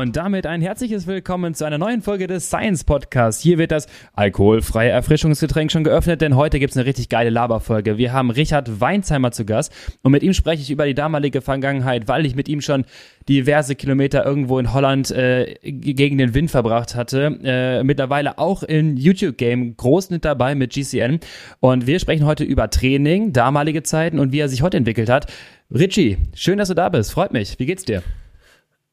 [0.00, 3.42] Und damit ein herzliches Willkommen zu einer neuen Folge des Science Podcasts.
[3.42, 7.98] Hier wird das alkoholfreie Erfrischungsgetränk schon geöffnet, denn heute gibt's eine richtig geile Laberfolge.
[7.98, 9.70] Wir haben Richard Weinsheimer zu Gast
[10.00, 12.86] und mit ihm spreche ich über die damalige Vergangenheit, weil ich mit ihm schon
[13.28, 17.38] diverse Kilometer irgendwo in Holland äh, gegen den Wind verbracht hatte.
[17.44, 21.20] Äh, mittlerweile auch in YouTube-Game groß mit dabei mit GCN.
[21.60, 25.30] Und wir sprechen heute über Training, damalige Zeiten und wie er sich heute entwickelt hat.
[25.70, 27.12] Richie, schön, dass du da bist.
[27.12, 27.58] Freut mich.
[27.58, 28.02] Wie geht's dir?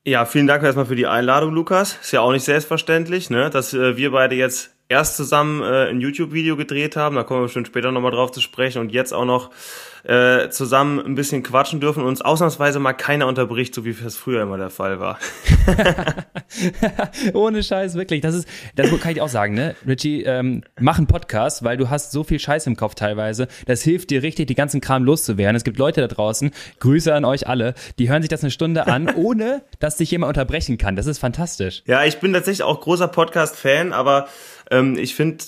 [0.07, 1.97] Ja, vielen Dank erstmal für die Einladung, Lukas.
[1.99, 6.02] Ist ja auch nicht selbstverständlich, ne, dass äh, wir beide jetzt erst zusammen äh, ein
[6.02, 9.26] YouTube-Video gedreht haben, da kommen wir schon später nochmal drauf zu sprechen und jetzt auch
[9.26, 9.52] noch
[10.04, 14.16] äh, zusammen ein bisschen quatschen dürfen und uns ausnahmsweise mal keiner unterbricht, so wie es
[14.16, 15.20] früher immer der Fall war.
[17.34, 18.22] Ohne Scheiß, wirklich.
[18.22, 19.76] Das ist, das kann ich auch sagen, ne?
[19.86, 23.49] Richie, ähm, mach einen Podcast, weil du hast so viel Scheiß im Kopf teilweise.
[23.66, 25.57] Das hilft dir richtig, die ganzen Kram loszuwerden.
[25.57, 28.88] Es gibt Leute da draußen, Grüße an euch alle, die hören sich das eine Stunde
[28.88, 30.96] an, ohne dass sich jemand unterbrechen kann.
[30.96, 31.84] Das ist fantastisch.
[31.85, 34.29] Ja, ich bin tatsächlich auch großer Podcast-Fan, aber
[34.71, 35.43] ähm, ich finde,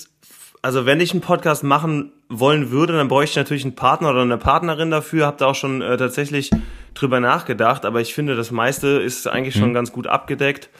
[0.62, 4.22] also wenn ich einen Podcast machen wollen würde, dann bräuchte ich natürlich einen Partner oder
[4.22, 5.26] eine Partnerin dafür.
[5.26, 6.50] Hab da auch schon äh, tatsächlich
[6.94, 9.74] drüber nachgedacht, aber ich finde, das meiste ist eigentlich schon mhm.
[9.74, 10.70] ganz gut abgedeckt.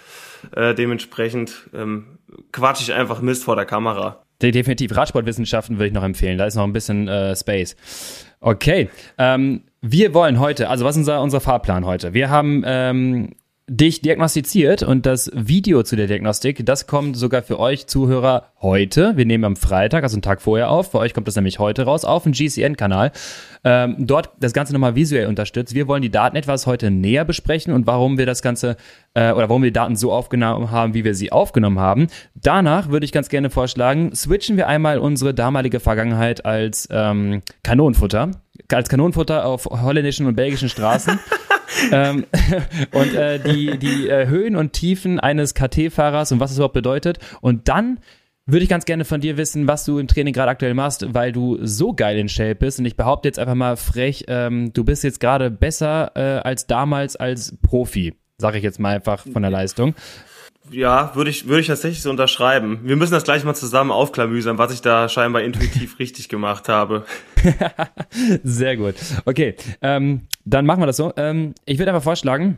[0.54, 2.18] Äh, dementsprechend ähm,
[2.52, 4.22] quatsch ich einfach Mist vor der Kamera.
[4.40, 4.96] Definitiv.
[4.96, 6.38] Radsportwissenschaften würde ich noch empfehlen.
[6.38, 7.76] Da ist noch ein bisschen äh, Space.
[8.40, 8.88] Okay.
[9.18, 12.14] Ähm, wir wollen heute, also was ist unser, unser Fahrplan heute?
[12.14, 13.34] Wir haben ähm,
[13.72, 19.16] dich diagnostiziert und das Video zu der Diagnostik, das kommt sogar für euch Zuhörer heute.
[19.16, 20.90] Wir nehmen am Freitag, also einen Tag vorher auf.
[20.90, 23.12] Für euch kommt das nämlich heute raus auf dem GCN-Kanal.
[23.62, 25.72] Ähm, dort das Ganze nochmal visuell unterstützt.
[25.72, 28.76] Wir wollen die Daten etwas heute näher besprechen und warum wir das Ganze
[29.14, 32.08] äh, oder warum wir die Daten so aufgenommen haben, wie wir sie aufgenommen haben.
[32.34, 38.32] Danach würde ich ganz gerne vorschlagen, switchen wir einmal unsere damalige Vergangenheit als ähm, Kanonenfutter
[38.72, 41.18] als Kanonenfutter auf holländischen und belgischen Straßen.
[41.92, 42.26] ähm,
[42.92, 47.18] und äh, die, die äh, Höhen und Tiefen eines KT-Fahrers und was es überhaupt bedeutet.
[47.40, 47.98] Und dann
[48.46, 51.32] würde ich ganz gerne von dir wissen, was du im Training gerade aktuell machst, weil
[51.32, 52.78] du so geil in Shape bist.
[52.78, 56.66] Und ich behaupte jetzt einfach mal frech, ähm, du bist jetzt gerade besser äh, als
[56.66, 58.14] damals als Profi.
[58.38, 59.94] Sag ich jetzt mal einfach von der Leistung.
[60.70, 62.80] Ja, würde ich, würde ich tatsächlich so unterschreiben.
[62.84, 67.04] Wir müssen das gleich mal zusammen aufklamüsern, was ich da scheinbar intuitiv richtig gemacht habe.
[68.44, 68.94] Sehr gut.
[69.24, 71.12] Okay, ähm, dann machen wir das so.
[71.16, 72.56] Ähm, ich würde einfach vorschlagen,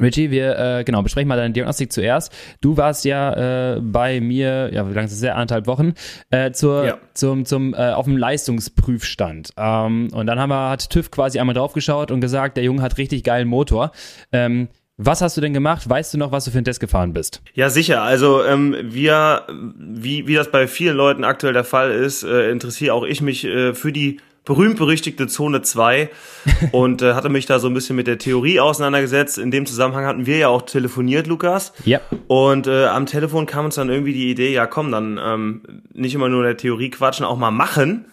[0.00, 2.32] Richie, wir äh, genau besprechen mal deine Diagnostik zuerst.
[2.60, 5.94] Du warst ja äh, bei mir, ja, wie lange ist es ja, anderthalb Wochen,
[6.30, 6.98] äh, zur, ja.
[7.14, 9.52] zum, zum äh, auf dem Leistungsprüfstand.
[9.56, 12.98] Ähm, und dann haben wir, hat TÜV quasi einmal draufgeschaut und gesagt, der Junge hat
[12.98, 13.92] richtig geilen Motor.
[14.32, 14.68] Ähm,
[15.02, 15.88] was hast du denn gemacht?
[15.88, 17.40] Weißt du noch, was du für einen Test gefahren bist?
[17.54, 18.02] Ja, sicher.
[18.02, 22.94] Also ähm, wir, wie, wie das bei vielen Leuten aktuell der Fall ist, äh, interessiere
[22.94, 26.10] auch ich mich äh, für die berühmt-berüchtigte Zone 2
[26.72, 29.38] und äh, hatte mich da so ein bisschen mit der Theorie auseinandergesetzt.
[29.38, 31.72] In dem Zusammenhang hatten wir ja auch telefoniert, Lukas.
[31.86, 32.00] Ja.
[32.26, 35.62] Und äh, am Telefon kam uns dann irgendwie die Idee, ja komm, dann ähm,
[35.94, 38.04] nicht immer nur in der Theorie quatschen, auch mal machen.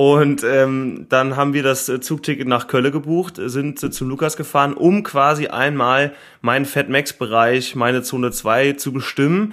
[0.00, 4.38] Und ähm, dann haben wir das äh, Zugticket nach Köln gebucht, sind äh, zu Lukas
[4.38, 9.52] gefahren, um quasi einmal meinen Fat Max Bereich, meine Zone 2 zu bestimmen.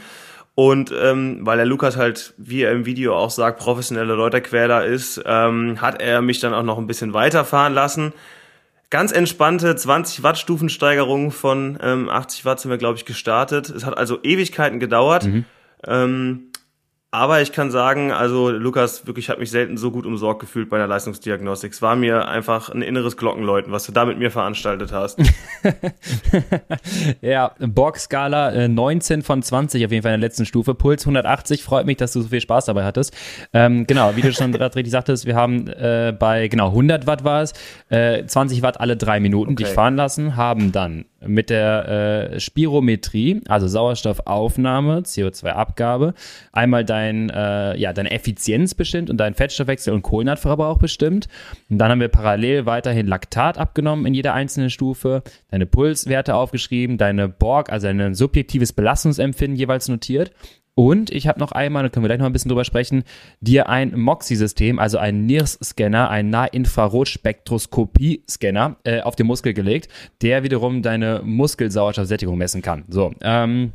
[0.55, 5.21] Und ähm, weil der Lukas halt, wie er im Video auch sagt, professioneller Läuterquäler ist,
[5.25, 8.13] ähm, hat er mich dann auch noch ein bisschen weiterfahren lassen.
[8.89, 13.69] Ganz entspannte 20 Watt Stufensteigerung von ähm, 80 Watt sind wir, glaube ich, gestartet.
[13.69, 15.25] Es hat also Ewigkeiten gedauert.
[15.25, 15.43] Mhm.
[15.85, 16.51] Ähm,
[17.11, 20.75] aber ich kann sagen, also Lukas, wirklich hat mich selten so gut umsorgt gefühlt bei
[20.75, 21.71] einer Leistungsdiagnostik.
[21.71, 25.17] Es war mir einfach ein inneres Glockenläuten, was du da mit mir veranstaltet hast.
[27.21, 30.75] ja, Borg-Skala äh, 19 von 20 auf jeden Fall in der letzten Stufe.
[30.75, 33.15] Puls 180, freut mich, dass du so viel Spaß dabei hattest.
[33.53, 37.41] Ähm, genau, wie du schon richtig sagtest, wir haben äh, bei, genau, 100 Watt war
[37.41, 37.53] es,
[37.87, 39.63] äh, 20 Watt alle drei Minuten okay.
[39.63, 46.13] dich fahren lassen, haben dann mit der äh, Spirometrie, also Sauerstoffaufnahme, CO2-Abgabe,
[46.51, 51.27] einmal dein, äh, ja, deine Effizienz bestimmt und deinen Fettstoffwechsel und Kohlenhydratverbrauch bestimmt.
[51.69, 56.97] Und dann haben wir parallel weiterhin Laktat abgenommen in jeder einzelnen Stufe, deine Pulswerte aufgeschrieben,
[56.97, 60.31] deine Borg, also dein subjektives Belastungsempfinden jeweils notiert
[60.77, 63.03] und ich habe noch einmal, da können wir gleich noch ein bisschen drüber sprechen,
[63.41, 69.89] dir ein MOXIE-System, also ein NIRS-Scanner, ein Nahinfrarotspektroskopie-Scanner äh, auf den Muskel gelegt,
[70.21, 72.83] der wiederum deine Muskelsauerstoffsättigung messen kann.
[72.89, 73.71] So, ähm,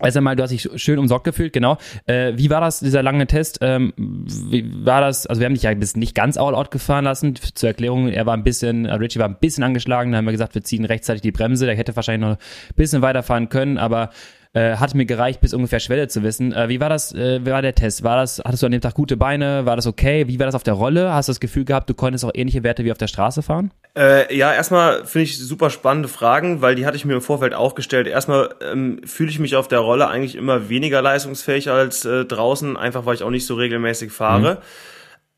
[0.00, 1.78] Erst einmal, du hast dich schön umsorgt gefühlt, genau.
[2.06, 3.60] Äh, wie war das, dieser lange Test?
[3.60, 7.04] Ähm, wie war das, also wir haben dich ja bis nicht ganz all out gefahren
[7.04, 7.36] lassen.
[7.36, 10.32] Zur Erklärung, er war ein bisschen, äh, Richie war ein bisschen angeschlagen, da haben wir
[10.32, 14.10] gesagt, wir ziehen rechtzeitig die Bremse, der hätte wahrscheinlich noch ein bisschen weiterfahren können, aber
[14.54, 16.52] äh, hat mir gereicht, bis ungefähr Schwelle zu wissen.
[16.52, 18.02] Äh, wie war das, äh, wie war der Test?
[18.02, 19.64] War das, hattest du an dem Tag gute Beine?
[19.64, 20.28] War das okay?
[20.28, 21.12] Wie war das auf der Rolle?
[21.12, 23.70] Hast du das Gefühl gehabt, du konntest auch ähnliche Werte wie auf der Straße fahren?
[23.96, 27.54] Äh, ja, erstmal finde ich super spannende Fragen, weil die hatte ich mir im Vorfeld
[27.54, 28.06] auch gestellt.
[28.06, 32.76] Erstmal ähm, fühle ich mich auf der Rolle eigentlich immer weniger leistungsfähig als äh, draußen,
[32.76, 34.54] einfach weil ich auch nicht so regelmäßig fahre.
[34.54, 34.58] Mhm.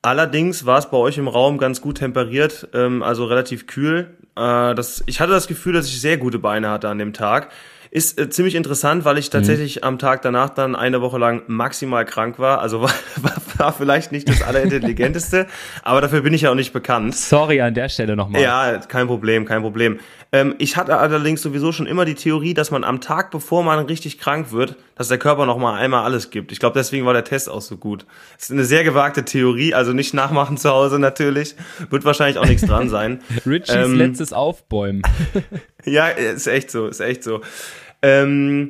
[0.02, 4.18] Allerdings war es bei euch im Raum ganz gut temperiert, ähm, also relativ kühl.
[4.36, 7.50] Äh, das, ich hatte das Gefühl, dass ich sehr gute Beine hatte an dem Tag.
[7.94, 9.30] Ist äh, ziemlich interessant, weil ich mhm.
[9.30, 9.82] tatsächlich mhm.
[9.84, 12.60] am Tag danach dann eine Woche lang maximal krank war.
[12.60, 12.90] Also war,
[13.22, 15.46] war, war vielleicht nicht das Allerintelligenteste,
[15.84, 17.14] aber dafür bin ich ja auch nicht bekannt.
[17.14, 18.42] Sorry an der Stelle nochmal.
[18.42, 20.00] Ja, kein Problem, kein Problem.
[20.32, 23.86] Ähm, ich hatte allerdings sowieso schon immer die Theorie, dass man am Tag, bevor man
[23.86, 26.50] richtig krank wird, dass der Körper nochmal einmal alles gibt.
[26.50, 28.06] Ich glaube, deswegen war der Test auch so gut.
[28.34, 31.54] Das ist eine sehr gewagte Theorie, also nicht nachmachen zu Hause natürlich.
[31.90, 33.22] Wird wahrscheinlich auch nichts dran sein.
[33.46, 35.02] Richies ähm, letztes Aufbäumen.
[35.84, 37.40] ja, ist echt so, ist echt so.
[38.04, 38.68] Ähm,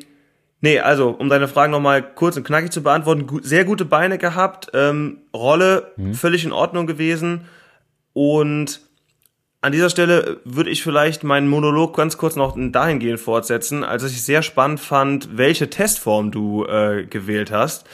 [0.61, 4.17] nee, also, um deine Fragen nochmal kurz und knackig zu beantworten, gu sehr gute Beine
[4.17, 6.15] gehabt, ähm, Rolle mhm.
[6.15, 7.47] völlig in Ordnung gewesen
[8.13, 8.81] und
[9.61, 14.23] an dieser Stelle würde ich vielleicht meinen Monolog ganz kurz noch dahingehend fortsetzen, als ich
[14.23, 17.89] sehr spannend fand, welche Testform du äh, gewählt hast,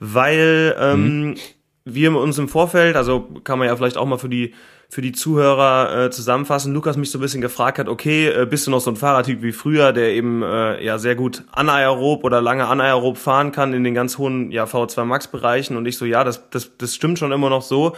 [0.00, 1.36] weil ähm, mhm.
[1.84, 4.54] wir uns im Vorfeld, also kann man ja vielleicht auch mal für die
[4.90, 6.72] für die Zuhörer äh, zusammenfassen.
[6.72, 9.42] Lukas mich so ein bisschen gefragt hat, okay, äh, bist du noch so ein Fahrertyp
[9.42, 13.84] wie früher, der eben äh, ja sehr gut anaerob oder lange anaerob fahren kann in
[13.84, 17.18] den ganz hohen ja V2 Max Bereichen und ich so, ja, das das das stimmt
[17.18, 17.94] schon immer noch so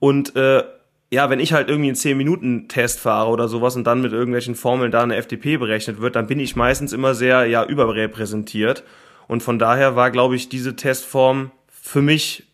[0.00, 0.64] und äh,
[1.10, 4.90] ja, wenn ich halt irgendwie einen 10-Minuten-Test fahre oder sowas und dann mit irgendwelchen Formeln
[4.90, 8.82] da eine FDP berechnet wird, dann bin ich meistens immer sehr, ja, überrepräsentiert.
[9.28, 12.45] Und von daher war, glaube ich, diese Testform für mich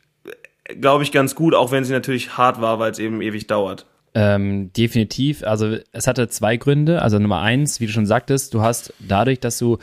[0.80, 3.86] glaube ich, ganz gut, auch wenn sie natürlich hart war, weil es eben ewig dauert.
[4.14, 5.42] Ähm, definitiv.
[5.42, 7.00] Also es hatte zwei Gründe.
[7.02, 9.78] Also Nummer eins, wie du schon sagtest, du hast dadurch, dass du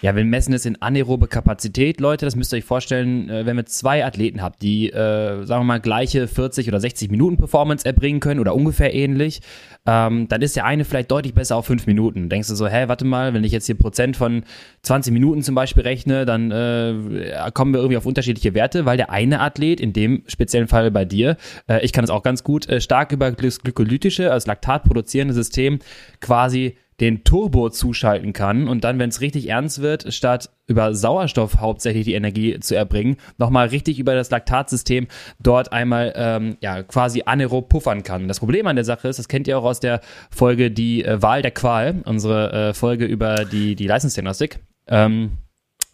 [0.00, 2.24] ja, wir messen es in anaerobe Kapazität, Leute.
[2.24, 5.64] Das müsst ihr euch vorstellen, äh, wenn wir zwei Athleten habt, die, äh, sagen wir
[5.64, 9.40] mal, gleiche 40 oder 60 Minuten Performance erbringen können oder ungefähr ähnlich,
[9.86, 12.28] ähm, dann ist der eine vielleicht deutlich besser auf fünf Minuten.
[12.28, 14.44] Denkst du so, hä, warte mal, wenn ich jetzt hier Prozent von
[14.82, 19.10] 20 Minuten zum Beispiel rechne, dann äh, kommen wir irgendwie auf unterschiedliche Werte, weil der
[19.10, 21.36] eine Athlet, in dem speziellen Fall bei dir,
[21.68, 25.34] äh, ich kann es auch ganz gut, äh, stark über das glykolytische, also Laktat produzierende
[25.34, 25.80] System
[26.20, 31.58] quasi den Turbo zuschalten kann und dann, wenn es richtig ernst wird, statt über Sauerstoff
[31.58, 35.06] hauptsächlich die Energie zu erbringen, nochmal richtig über das Laktatsystem
[35.40, 38.28] dort einmal ähm, ja quasi anaerob puffern kann.
[38.28, 40.00] Das Problem an der Sache ist, das kennt ihr auch aus der
[40.30, 44.58] Folge die äh, Wahl der Qual, unsere äh, Folge über die die Leistungsdiagnostik.
[44.88, 45.38] Ähm,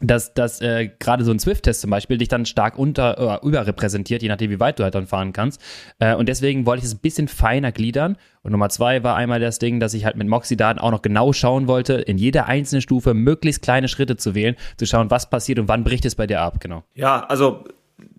[0.07, 4.23] dass, dass äh, gerade so ein Swift-Test zum Beispiel dich dann stark unter äh, überrepräsentiert,
[4.23, 5.61] je nachdem, wie weit du halt dann fahren kannst.
[5.99, 8.17] Äh, und deswegen wollte ich es ein bisschen feiner gliedern.
[8.43, 11.33] Und Nummer zwei war einmal das Ding, dass ich halt mit Moxie-Daten auch noch genau
[11.33, 15.59] schauen wollte, in jeder einzelnen Stufe möglichst kleine Schritte zu wählen, zu schauen, was passiert
[15.59, 16.83] und wann bricht es bei dir ab, genau.
[16.95, 17.65] Ja, also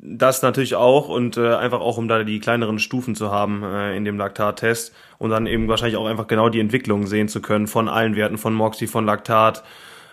[0.01, 3.95] das natürlich auch und äh, einfach auch, um da die kleineren Stufen zu haben äh,
[3.97, 7.67] in dem Laktat-Test und dann eben wahrscheinlich auch einfach genau die Entwicklung sehen zu können
[7.67, 9.63] von allen Werten, von Moxie, von Laktat,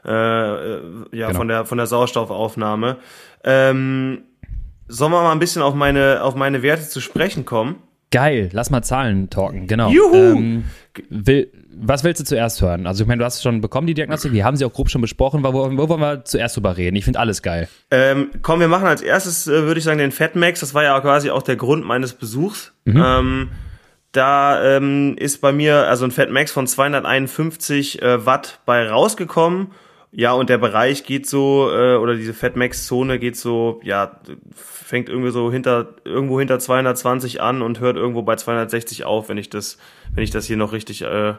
[0.05, 0.81] äh, äh,
[1.13, 1.39] ja, genau.
[1.39, 2.97] von der von der Sauerstoffaufnahme.
[3.45, 4.23] Ähm,
[4.89, 7.77] sollen wir mal ein bisschen auf meine auf meine Werte zu sprechen kommen?
[8.13, 9.91] Geil, lass mal Zahlen talken, genau.
[9.91, 10.15] Juhu!
[10.15, 10.65] Ähm,
[11.09, 12.87] will, was willst du zuerst hören?
[12.87, 15.01] Also ich meine, du hast schon bekommen die Diagnostik, wir haben sie auch grob schon
[15.01, 16.95] besprochen, wo, wo wollen wir zuerst drüber reden?
[16.97, 17.69] Ich finde alles geil.
[17.91, 21.01] Ähm, komm, wir machen als erstes, äh, würde ich sagen, den Fatmax, das war ja
[21.01, 22.75] quasi auch der Grund meines Besuchs.
[22.85, 23.03] Mhm.
[23.03, 23.49] Ähm,
[24.13, 29.69] da ähm, ist bei mir also ein Fatmax von 251 äh, Watt bei rausgekommen
[30.15, 34.21] ja, und der Bereich geht so, äh, oder diese Fatmax-Zone geht so, ja,
[34.55, 39.39] fängt irgendwie so hinter, irgendwo hinter 220 an und hört irgendwo bei 260 auf, wenn
[39.39, 39.79] ich das,
[40.15, 41.35] wenn ich das hier noch richtig äh,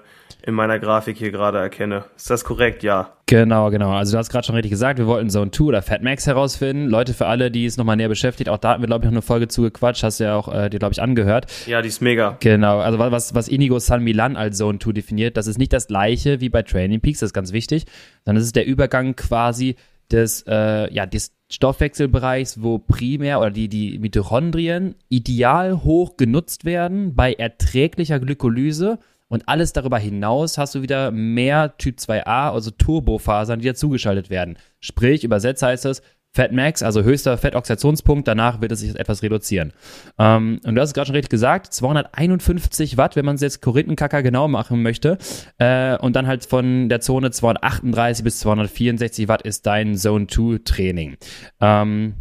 [0.46, 2.04] in meiner Grafik hier gerade erkenne.
[2.18, 2.84] Ist das korrekt?
[2.84, 3.14] Ja.
[3.28, 3.92] Genau, genau.
[3.92, 6.90] Also du hast gerade schon richtig gesagt, wir wollten Zone 2 oder Fatmax herausfinden.
[6.90, 9.14] Leute, für alle, die es nochmal näher beschäftigt, auch da hatten wir, glaube ich, noch
[9.14, 11.48] eine Folge zugequatscht, hast du ja auch äh, dir, glaube ich, angehört.
[11.66, 12.36] Ja, die ist mega.
[12.42, 15.88] Genau, also was, was Inigo San Milan als Zone 2 definiert, das ist nicht das
[15.88, 17.86] gleiche wie bei Training Peaks, das ist ganz wichtig,
[18.26, 19.78] sondern es ist der Übergang quasi
[20.12, 27.16] des, äh, ja, des Stoffwechselbereichs, wo primär oder die, die Mitochondrien ideal hoch genutzt werden
[27.16, 29.00] bei erträglicher Glykolyse
[29.34, 34.60] und alles darüber hinaus hast du wieder mehr Typ 2a, also Turbofasern, die dazugeschaltet werden.
[34.80, 36.04] Sprich, übersetzt heißt es,
[36.36, 39.74] Fatmax, also höchster Fettoxidationspunkt, danach wird es sich etwas reduzieren.
[40.20, 43.64] Ähm, und du hast es gerade schon richtig gesagt, 251 Watt, wenn man es jetzt
[43.64, 45.18] Korinthenkacker genau machen möchte.
[45.58, 50.60] Äh, und dann halt von der Zone 238 bis 264 Watt ist dein Zone 2
[50.64, 51.18] Training.
[51.60, 52.14] Ähm,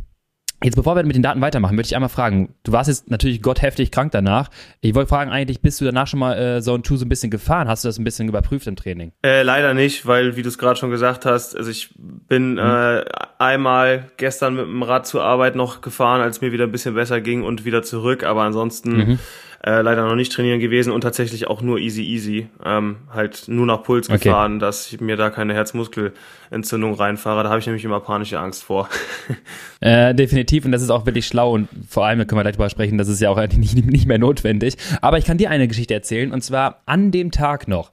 [0.63, 3.43] Jetzt, bevor wir mit den Daten weitermachen, möchte ich einmal fragen, du warst jetzt natürlich
[3.43, 4.49] gottheftig krank danach.
[4.81, 7.31] Ich wollte fragen eigentlich, bist du danach schon mal äh, Zone 2 so ein bisschen
[7.31, 7.67] gefahren?
[7.67, 9.13] Hast du das ein bisschen überprüft im Training?
[9.25, 12.59] Äh, leider nicht, weil, wie du es gerade schon gesagt hast, also ich bin mhm.
[12.59, 13.05] äh,
[13.39, 17.21] einmal gestern mit dem Rad zur Arbeit noch gefahren, als mir wieder ein bisschen besser
[17.21, 19.19] ging und wieder zurück, aber ansonsten mhm.
[19.65, 22.49] Äh, leider noch nicht trainieren gewesen und tatsächlich auch nur easy easy.
[22.65, 24.19] Ähm, halt nur nach Puls okay.
[24.19, 27.45] gefahren, dass ich mir da keine Herzmuskelentzündung reinfahre.
[27.45, 28.89] Da habe ich nämlich immer panische Angst vor.
[29.81, 32.57] äh, definitiv und das ist auch wirklich schlau und vor allem, da können wir gleich
[32.57, 34.77] drüber sprechen, das ist ja auch eigentlich nicht, nicht mehr notwendig.
[35.01, 37.93] Aber ich kann dir eine Geschichte erzählen und zwar an dem Tag noch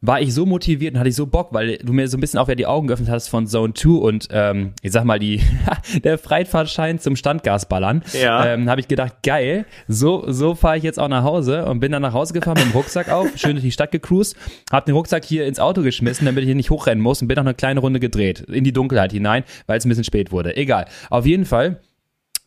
[0.00, 2.38] war ich so motiviert und hatte ich so Bock, weil du mir so ein bisschen
[2.38, 5.40] auch wieder die Augen geöffnet hast von Zone 2 und ähm, ich sag mal, die
[6.04, 8.02] der Freitfahrtschein zum Standgasballern.
[8.12, 8.46] Ja.
[8.46, 11.92] Ähm, habe ich gedacht, geil, so, so fahre ich jetzt auch nach Hause und bin
[11.92, 14.36] dann nach Hause gefahren mit dem Rucksack auf, schön durch die Stadt gecruised,
[14.70, 17.36] hab den Rucksack hier ins Auto geschmissen, damit ich hier nicht hochrennen muss und bin
[17.36, 20.56] noch eine kleine Runde gedreht, in die Dunkelheit hinein, weil es ein bisschen spät wurde.
[20.56, 20.86] Egal.
[21.10, 21.80] Auf jeden Fall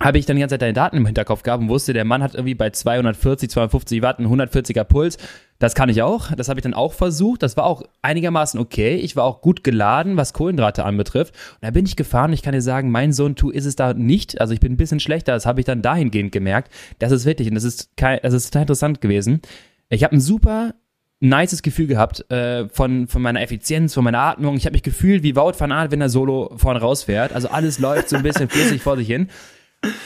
[0.01, 2.23] habe ich dann die ganze Zeit deine Daten im Hinterkopf gehabt und wusste, der Mann
[2.23, 5.17] hat irgendwie bei 240, 250 Watt einen 140er Puls.
[5.61, 6.31] Das kann ich auch.
[6.35, 7.43] Das habe ich dann auch versucht.
[7.43, 8.95] Das war auch einigermaßen okay.
[8.95, 11.35] Ich war auch gut geladen, was Kohlenhydrate anbetrifft.
[11.35, 12.33] Und da bin ich gefahren.
[12.33, 14.41] Ich kann dir sagen, mein Sohn tu ist es da nicht.
[14.41, 15.33] Also ich bin ein bisschen schlechter.
[15.33, 16.73] Das habe ich dann dahingehend gemerkt.
[16.97, 19.39] Das ist wirklich, und das ist, kein, das ist total interessant gewesen.
[19.89, 20.73] Ich habe ein super
[21.19, 24.55] nices Gefühl gehabt äh, von, von meiner Effizienz, von meiner Atmung.
[24.57, 27.33] Ich habe mich gefühlt wie Wout van Aert, wenn er solo vorne rausfährt.
[27.33, 29.29] Also alles läuft so ein bisschen flüssig vor sich hin.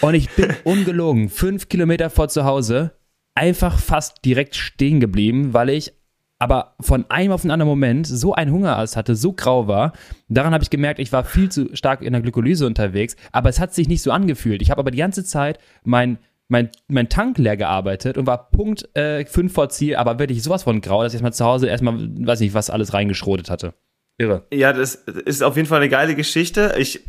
[0.01, 2.91] Und ich bin ungelogen, fünf Kilometer vor zu Hause,
[3.36, 5.94] einfach fast direkt stehen geblieben, weil ich
[6.39, 9.94] aber von einem auf den anderen Moment so einen Hungerast hatte, so grau war.
[10.27, 13.60] Daran habe ich gemerkt, ich war viel zu stark in der Glykolyse unterwegs, aber es
[13.60, 14.62] hat sich nicht so angefühlt.
[14.62, 18.88] Ich habe aber die ganze Zeit mein mein, mein Tank leer gearbeitet und war Punkt
[18.94, 21.96] 5 äh, vor Ziel, aber wirklich sowas von grau, dass ich erstmal zu Hause erstmal,
[22.00, 23.74] weiß nicht, was alles reingeschrotet hatte.
[24.17, 24.45] Irre.
[24.51, 26.75] Ja, das ist auf jeden Fall eine geile Geschichte.
[26.77, 27.03] Ich,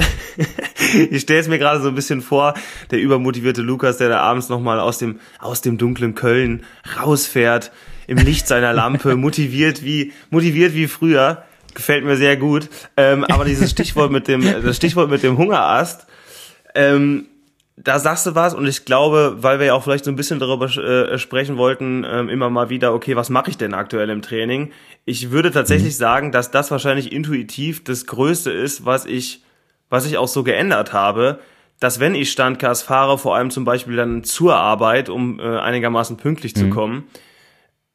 [1.10, 2.54] ich stelle es mir gerade so ein bisschen vor,
[2.90, 6.64] der übermotivierte Lukas, der da abends nochmal aus dem, aus dem dunklen Köln
[7.00, 7.70] rausfährt,
[8.08, 11.44] im Licht seiner Lampe, motiviert wie, motiviert wie früher.
[11.74, 12.68] Gefällt mir sehr gut.
[12.96, 16.06] Ähm, aber dieses Stichwort mit dem, das Stichwort mit dem Hungerast,
[16.74, 17.26] ähm,
[17.76, 20.40] da sagst du was und ich glaube, weil wir ja auch vielleicht so ein bisschen
[20.40, 24.22] darüber äh, sprechen wollten, ähm, immer mal wieder, okay, was mache ich denn aktuell im
[24.22, 24.72] Training?
[25.06, 25.98] Ich würde tatsächlich mhm.
[25.98, 29.42] sagen, dass das wahrscheinlich intuitiv das Größte ist, was ich,
[29.88, 31.38] was ich auch so geändert habe,
[31.78, 36.16] dass wenn ich Standcast fahre, vor allem zum Beispiel dann zur Arbeit, um äh, einigermaßen
[36.16, 36.60] pünktlich mhm.
[36.60, 37.04] zu kommen,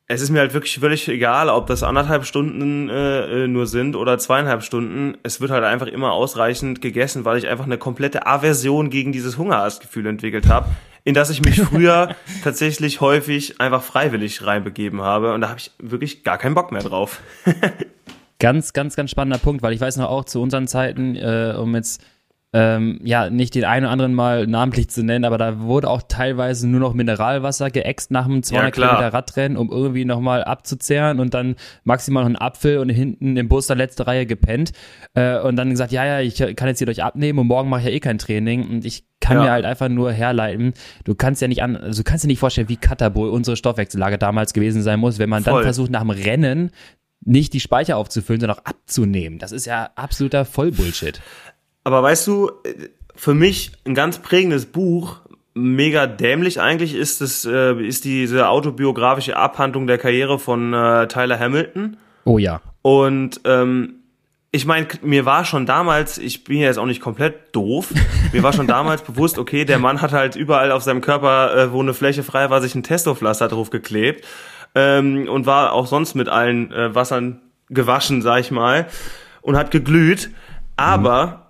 [0.07, 3.95] es ist mir halt wirklich völlig egal, ob das anderthalb Stunden äh, äh, nur sind
[3.95, 5.17] oder zweieinhalb Stunden.
[5.23, 9.37] Es wird halt einfach immer ausreichend gegessen, weil ich einfach eine komplette Aversion gegen dieses
[9.37, 10.69] Hungerastgefühl entwickelt habe,
[11.03, 15.33] in das ich mich früher tatsächlich häufig einfach freiwillig reinbegeben habe.
[15.33, 17.21] Und da habe ich wirklich gar keinen Bock mehr drauf.
[18.39, 21.75] ganz, ganz, ganz spannender Punkt, weil ich weiß noch auch zu unseren Zeiten, äh, um
[21.75, 22.03] jetzt
[22.53, 26.01] ähm, ja, nicht den einen oder anderen mal namentlich zu nennen, aber da wurde auch
[26.05, 31.21] teilweise nur noch Mineralwasser geäxt nach einem 200 ja, Kilometer Radrennen, um irgendwie nochmal abzuzehren
[31.21, 31.55] und dann
[31.85, 34.73] maximal noch einen Apfel und hinten im Bus der letzte Reihe gepennt
[35.13, 37.81] äh, und dann gesagt, ja, ja, ich kann jetzt hier durch abnehmen und morgen mache
[37.81, 39.43] ich ja eh kein Training und ich kann ja.
[39.43, 40.73] mir halt einfach nur herleiten,
[41.05, 44.17] du kannst ja nicht an, also du kannst dir nicht vorstellen, wie Katabol unsere Stoffwechsellage
[44.17, 45.53] damals gewesen sein muss, wenn man Voll.
[45.53, 46.71] dann versucht nach dem Rennen
[47.23, 49.37] nicht die Speicher aufzufüllen, sondern auch abzunehmen.
[49.37, 51.21] Das ist ja absoluter Vollbullshit.
[51.83, 52.51] Aber weißt du,
[53.15, 55.21] für mich ein ganz prägendes Buch,
[55.53, 61.39] mega dämlich eigentlich, ist es, äh, ist diese autobiografische Abhandlung der Karriere von äh, Tyler
[61.39, 61.97] Hamilton.
[62.25, 62.61] Oh ja.
[62.81, 63.95] Und ähm,
[64.51, 67.93] ich meine, mir war schon damals, ich bin ja jetzt auch nicht komplett doof,
[68.33, 71.71] mir war schon damals bewusst, okay, der Mann hat halt überall auf seinem Körper, äh,
[71.71, 74.25] wo eine Fläche frei war, sich ein Testopflaster drauf geklebt
[74.75, 78.87] ähm, und war auch sonst mit allen äh, Wassern gewaschen, sag ich mal,
[79.41, 80.31] und hat geglüht.
[80.75, 81.40] Aber mhm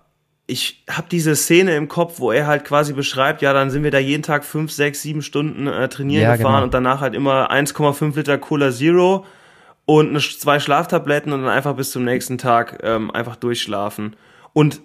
[0.52, 3.92] ich habe diese Szene im Kopf, wo er halt quasi beschreibt, ja, dann sind wir
[3.92, 6.64] da jeden Tag fünf, sechs, sieben Stunden äh, trainieren ja, gefahren genau.
[6.66, 9.26] und danach halt immer 1,5 Liter Cola Zero
[9.86, 14.18] und eine, zwei Schlaftabletten und dann einfach bis zum nächsten Tag ähm, einfach durchschlafen.
[14.52, 14.82] Und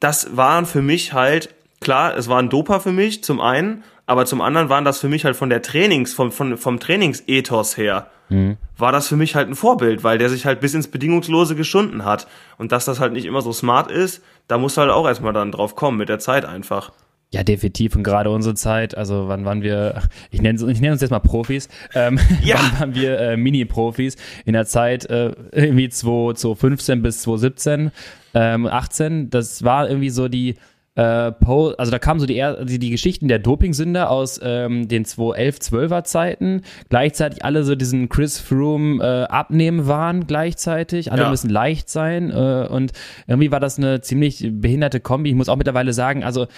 [0.00, 4.26] das waren für mich halt, klar, es war ein Dopa für mich, zum einen, aber
[4.26, 8.10] zum anderen waren das für mich halt von der Trainings, vom, vom, vom Trainingsethos her
[8.30, 8.56] mhm.
[8.78, 12.04] war das für mich halt ein Vorbild, weil der sich halt bis ins Bedingungslose geschunden
[12.04, 12.26] hat.
[12.56, 15.32] Und dass das halt nicht immer so smart ist, da musst du halt auch erstmal
[15.32, 16.92] dann drauf kommen, mit der Zeit einfach.
[17.32, 17.94] Ja, definitiv.
[17.94, 20.02] Und gerade unsere Zeit, also wann waren wir,
[20.32, 22.56] ich nenne, ich nenne uns jetzt mal Profis, ähm, ja.
[22.58, 24.16] wann waren wir äh, Mini-Profis?
[24.44, 27.92] In der Zeit äh, irgendwie 2015 bis 2017,
[28.34, 30.56] ähm, 18, das war irgendwie so die,
[30.96, 35.04] äh, po also da kamen so die, die, die Geschichten der Dopingsünder aus ähm, den
[35.04, 41.30] 2011, 12er Zeiten, gleichzeitig alle so diesen Chris Froome äh, abnehmen waren gleichzeitig, alle ja.
[41.30, 42.92] müssen leicht sein äh, und
[43.28, 45.30] irgendwie war das eine ziemlich behinderte Kombi.
[45.30, 46.48] Ich muss auch mittlerweile sagen, also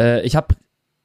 [0.00, 0.56] äh, ich habe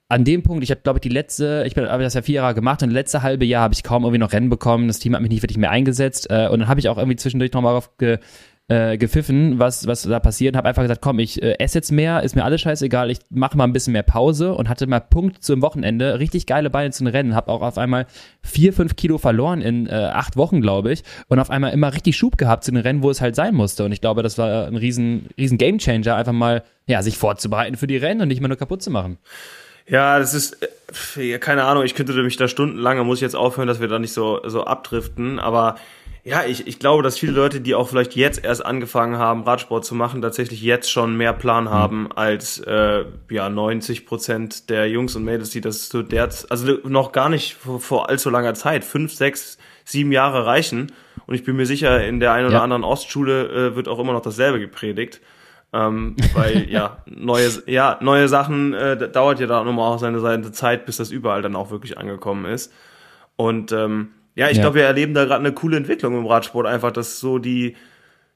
[0.08, 2.56] an dem Punkt, ich habe glaube ich die letzte, ich habe das ja vier Jahre
[2.56, 4.88] gemacht und das letzte halbe Jahr habe ich kaum irgendwie noch Rennen bekommen.
[4.88, 7.16] Das Team hat mich nicht wirklich mehr eingesetzt äh, und dann habe ich auch irgendwie
[7.16, 8.18] zwischendurch nochmal auf ge
[8.68, 10.56] äh, gepfiffen, was, was da passiert.
[10.56, 13.58] Habe einfach gesagt, komm, ich äh, esse jetzt mehr, ist mir alles scheißegal, ich mache
[13.58, 17.08] mal ein bisschen mehr Pause und hatte mal Punkt zum Wochenende, richtig geile Beine zum
[17.08, 18.08] Rennen, habe auch auf einmal
[18.42, 22.18] vier, fünf Kilo verloren in äh, acht Wochen, glaube ich, und auf einmal immer richtig
[22.18, 23.86] Schub gehabt zu den Rennen, wo es halt sein musste.
[23.86, 27.88] Und ich glaube, das war ein riesen, riesen Gamechanger, einfach mal, ja, sich vorzubereiten für
[27.88, 29.18] die Rennen und nicht mehr nur kaputt zu machen.
[29.88, 30.58] Ja, das ist,
[31.18, 34.00] äh, keine Ahnung, ich könnte mich da stundenlang, muss ich jetzt aufhören, dass wir da
[34.00, 35.76] nicht so, so abdriften, aber
[36.28, 39.86] ja, ich, ich glaube, dass viele Leute, die auch vielleicht jetzt erst angefangen haben, Radsport
[39.86, 41.70] zu machen, tatsächlich jetzt schon mehr Plan mhm.
[41.70, 46.80] haben als äh, ja 90 Prozent der Jungs und Mädels, die das zu der, also
[46.84, 50.92] noch gar nicht vor, vor allzu langer Zeit, fünf, sechs, sieben Jahre reichen.
[51.28, 52.64] Und ich bin mir sicher, in der einen oder ja.
[52.64, 55.22] anderen Ostschule äh, wird auch immer noch dasselbe gepredigt.
[55.74, 60.52] Ähm, weil ja, neue, ja, neue Sachen äh, dauert ja da nochmal auch seine, seine
[60.52, 62.74] Zeit, bis das überall dann auch wirklich angekommen ist.
[63.36, 64.64] Und ähm, ja, ich ja.
[64.64, 67.76] glaube, wir erleben da gerade eine coole Entwicklung im Radsport, einfach, dass so die,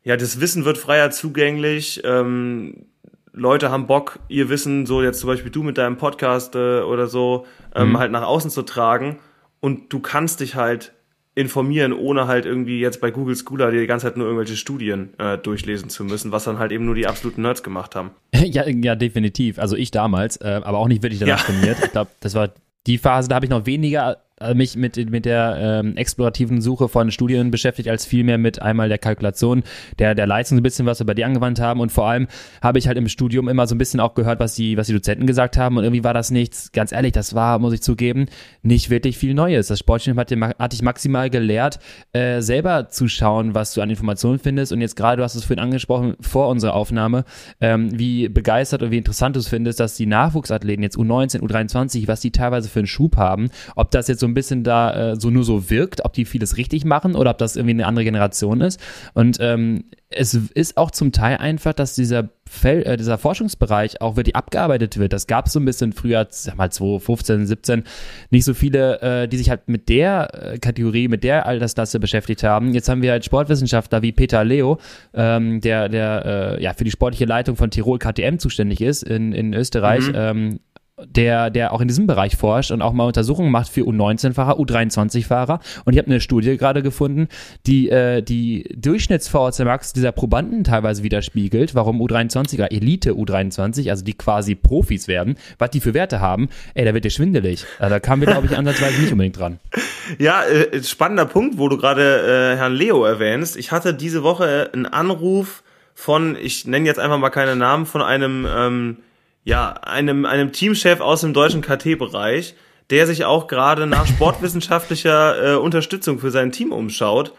[0.03, 2.85] ja, das Wissen wird freier zugänglich, ähm,
[3.33, 7.07] Leute haben Bock, ihr Wissen, so jetzt zum Beispiel du mit deinem Podcast äh, oder
[7.07, 7.99] so, ähm, mhm.
[7.99, 9.19] halt nach außen zu tragen
[9.59, 10.93] und du kannst dich halt
[11.35, 15.37] informieren, ohne halt irgendwie jetzt bei Google Scholar die ganze Zeit nur irgendwelche Studien äh,
[15.37, 18.11] durchlesen zu müssen, was dann halt eben nur die absoluten Nerds gemacht haben.
[18.33, 19.59] ja, ja, definitiv.
[19.59, 21.53] Also ich damals, äh, aber auch nicht wirklich danach ja.
[21.53, 21.77] trainiert.
[21.83, 22.49] Ich glaube, das war
[22.87, 24.17] die Phase, da habe ich noch weniger
[24.53, 28.97] mich mit, mit der ähm, explorativen Suche von Studien beschäftigt, als vielmehr mit einmal der
[28.97, 29.63] Kalkulation
[29.99, 31.79] der, der Leistung, so ein bisschen, was wir bei dir angewandt haben.
[31.79, 32.27] Und vor allem
[32.61, 34.93] habe ich halt im Studium immer so ein bisschen auch gehört, was die, was die
[34.93, 35.77] Dozenten gesagt haben.
[35.77, 38.27] Und irgendwie war das nichts, ganz ehrlich, das war, muss ich zugeben,
[38.61, 39.67] nicht wirklich viel Neues.
[39.67, 41.79] Das Sportstudium hat, hat dich maximal gelehrt,
[42.13, 44.71] äh, selber zu schauen, was du an Informationen findest.
[44.71, 47.25] Und jetzt gerade, du hast es vorhin angesprochen, vor unserer Aufnahme,
[47.59, 52.07] ähm, wie begeistert und wie interessant du es findest, dass die Nachwuchsathleten jetzt U19, U23,
[52.07, 55.15] was die teilweise für einen Schub haben, ob das jetzt so ein bisschen da äh,
[55.19, 58.05] so nur so wirkt, ob die vieles richtig machen oder ob das irgendwie eine andere
[58.05, 58.79] Generation ist.
[59.13, 64.15] Und ähm, es ist auch zum Teil einfach, dass dieser Fel äh, dieser Forschungsbereich auch
[64.15, 65.13] wirklich abgearbeitet wird.
[65.13, 67.83] Das gab es so ein bisschen früher, sag mal 2015, 17,
[68.31, 72.41] nicht so viele, äh, die sich halt mit der äh, Kategorie, mit der Altersklasse beschäftigt
[72.41, 72.73] haben.
[72.73, 74.79] Jetzt haben wir halt Sportwissenschaftler wie Peter Leo,
[75.13, 79.31] ähm, der, der äh, ja für die sportliche Leitung von Tirol KTM zuständig ist in,
[79.31, 80.07] in Österreich.
[80.07, 80.15] Mhm.
[80.15, 80.59] Ähm,
[81.05, 85.59] der, der auch in diesem Bereich forscht und auch mal Untersuchungen macht für U19-Fahrer, U23-Fahrer.
[85.85, 87.27] Und ich habe eine Studie gerade gefunden,
[87.65, 94.13] die äh, die Durchschnitts-VO2 Max dieser Probanden teilweise widerspiegelt, warum U23er, Elite U23, also die
[94.13, 96.49] quasi Profis werden, was die für Werte haben.
[96.73, 97.65] Ey, da wird dir schwindelig.
[97.79, 99.59] Also, da kamen wir, glaube ich, ansatzweise nicht unbedingt dran.
[100.17, 103.55] Ja, äh, spannender Punkt, wo du gerade äh, Herrn Leo erwähnst.
[103.57, 105.61] Ich hatte diese Woche einen Anruf
[105.93, 108.97] von, ich nenne jetzt einfach mal keine Namen, von einem ähm,
[109.43, 112.55] ja, einem, einem Teamchef aus dem deutschen KT-Bereich,
[112.89, 117.33] der sich auch gerade nach sportwissenschaftlicher äh, Unterstützung für sein Team umschaut.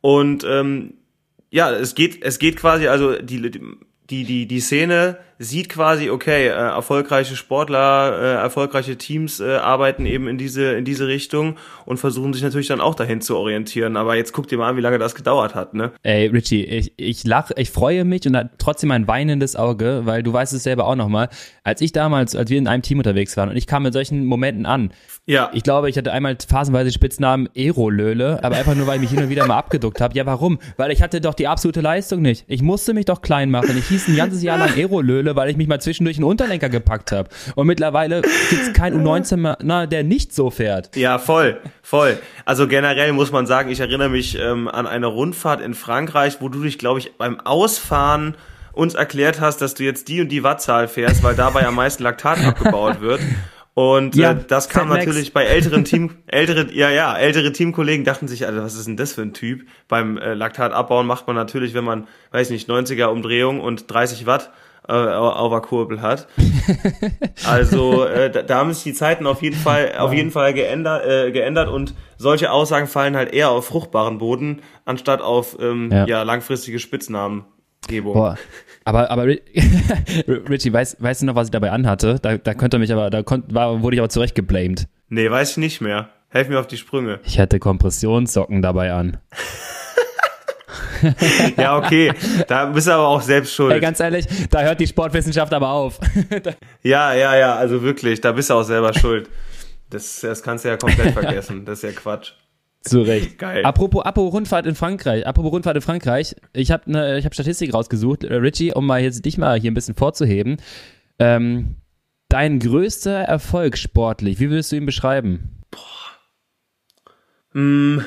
[0.00, 0.94] Und ähm,
[1.50, 6.46] ja, es geht, es geht quasi, also die, die, die, die Szene sieht quasi, okay,
[6.46, 11.98] äh, erfolgreiche Sportler, äh, erfolgreiche Teams äh, arbeiten eben in diese, in diese Richtung und
[11.98, 13.96] versuchen sich natürlich dann auch dahin zu orientieren.
[13.96, 15.92] Aber jetzt guck dir mal an, wie lange das gedauert hat, ne?
[16.02, 20.32] Ey, Richie, ich, ich lach, ich freue mich und trotzdem ein weinendes Auge, weil du
[20.32, 21.28] weißt es selber auch nochmal.
[21.62, 24.24] Als ich damals, als wir in einem Team unterwegs waren und ich kam mit solchen
[24.24, 24.90] Momenten an,
[25.26, 25.50] ja.
[25.54, 29.22] Ich glaube, ich hatte einmal phasenweise Spitznamen Aerolöle, aber einfach nur, weil ich mich hin
[29.22, 30.14] und wieder mal abgeduckt habe.
[30.14, 30.58] Ja, warum?
[30.76, 32.44] Weil ich hatte doch die absolute Leistung nicht.
[32.46, 33.76] Ich musste mich doch klein machen.
[33.78, 34.74] Ich hieß ein ganzes Jahr lang
[35.24, 37.28] Aerolöle, weil ich mich mal zwischendurch einen Unterlenker gepackt habe.
[37.54, 40.94] Und mittlerweile gibt's keinen U19 mehr, na, der nicht so fährt.
[40.96, 42.18] Ja, voll, voll.
[42.44, 46.48] Also generell muss man sagen, ich erinnere mich ähm, an eine Rundfahrt in Frankreich, wo
[46.48, 48.36] du dich, glaube ich, beim Ausfahren
[48.72, 52.02] uns erklärt hast, dass du jetzt die und die Wattzahl fährst, weil dabei am meisten
[52.02, 53.20] Laktat abgebaut wird.
[53.74, 58.28] Und ja, äh, das kam natürlich bei älteren Team, ältere, ja, ja, ältere Teamkollegen dachten
[58.28, 59.66] sich, Alter, was ist denn das für ein Typ?
[59.88, 64.26] Beim äh, Laktat abbauen macht man natürlich, wenn man, weiß nicht, 90er Umdrehung und 30
[64.26, 64.52] Watt
[64.88, 66.28] äh, auf der Kurbel hat.
[67.46, 71.06] also äh, da, da haben sich die Zeiten auf jeden Fall, auf jeden Fall geändert,
[71.06, 76.06] äh, geändert und solche Aussagen fallen halt eher auf fruchtbaren Boden anstatt auf ähm, ja.
[76.06, 77.44] ja langfristige Spitznamen.
[77.86, 78.14] Gebung.
[78.14, 78.38] Boah.
[78.84, 79.26] Aber, aber
[80.48, 82.18] Richie, weißt, weißt du noch, was ich dabei anhatte?
[82.20, 84.88] Da, da könnte mich aber, da konnt, war, wurde ich aber zurecht geblamed.
[85.08, 86.10] Nee, weiß ich nicht mehr.
[86.28, 87.20] Helf mir auf die Sprünge.
[87.24, 89.18] Ich hatte Kompressionssocken dabei an.
[91.56, 92.12] ja, okay.
[92.48, 93.72] Da bist du aber auch selbst schuld.
[93.72, 95.98] Ey, ganz ehrlich, da hört die Sportwissenschaft aber auf.
[96.82, 99.28] ja, ja, ja, also wirklich, da bist du auch selber schuld.
[99.90, 101.64] Das, das kannst du ja komplett vergessen.
[101.64, 102.32] Das ist ja Quatsch.
[102.82, 103.38] Zu Recht.
[103.38, 103.64] Geil.
[103.64, 107.72] Apropos, apropos Rundfahrt in Frankreich, apropos Rundfahrt in Frankreich, ich habe ne, ich hab Statistik
[107.72, 110.58] rausgesucht, äh, Richie, um mal jetzt dich mal hier ein bisschen vorzuheben.
[111.18, 111.76] Ähm,
[112.28, 115.62] dein größter Erfolg sportlich, wie würdest du ihn beschreiben?
[115.70, 116.04] Boah.
[117.58, 118.00] Mm,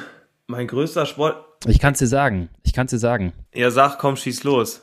[0.45, 2.49] mein größter Sport, Ich kann es dir sagen.
[2.63, 3.33] Ich kann es dir sagen.
[3.53, 4.81] Ja, sag, komm, schieß los.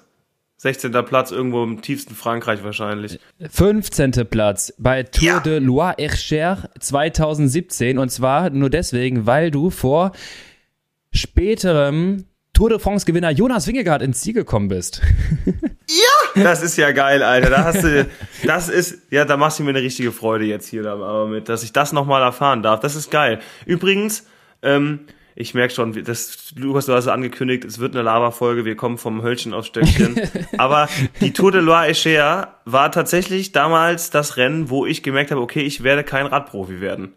[0.57, 0.93] 16.
[1.05, 3.21] Platz irgendwo im tiefsten Frankreich wahrscheinlich.
[3.51, 4.13] 15.
[4.31, 5.41] Platz bei Tour ja.
[5.41, 10.13] de Loire-Ercher 2017 und zwar nur deswegen, weil du vor
[11.13, 15.03] späterem Tour de France Gewinner Jonas Wingegaard ins Ziel gekommen bist.
[15.87, 17.51] Ja, das ist ja geil, Alter.
[17.51, 18.09] Da hast du,
[18.47, 21.63] das ist, ja, da machst du mir eine richtige Freude jetzt hier aber mit, dass
[21.63, 22.81] ich das nochmal erfahren darf.
[22.81, 23.41] Das ist geil.
[23.67, 24.27] Übrigens,
[24.63, 25.01] ähm,
[25.37, 28.99] ich merke schon, das, Lukas, du hast es angekündigt, es wird eine Lava-Folge, wir kommen
[28.99, 30.21] vom Höllchen aufs Stöckchen.
[30.59, 30.89] Aber
[31.21, 35.63] die Tour de Loire Echea war tatsächlich damals das Rennen, wo ich gemerkt habe, okay,
[35.63, 37.15] ich werde kein Radprofi werden.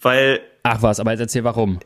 [0.00, 0.40] Weil.
[0.62, 1.78] Ach was, aber jetzt erzähl warum.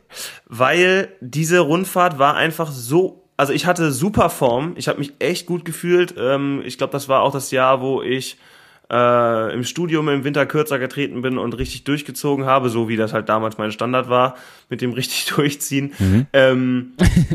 [0.47, 5.45] Weil diese Rundfahrt war einfach so also ich hatte super Form, ich habe mich echt
[5.45, 6.15] gut gefühlt.
[6.17, 8.37] Ähm, ich glaube, das war auch das Jahr, wo ich
[8.91, 13.13] äh, im Studium im Winter kürzer getreten bin und richtig durchgezogen habe, so wie das
[13.13, 14.35] halt damals mein Standard war,
[14.69, 15.93] mit dem richtig durchziehen.
[15.99, 16.27] Mhm.
[16.33, 16.93] Ähm,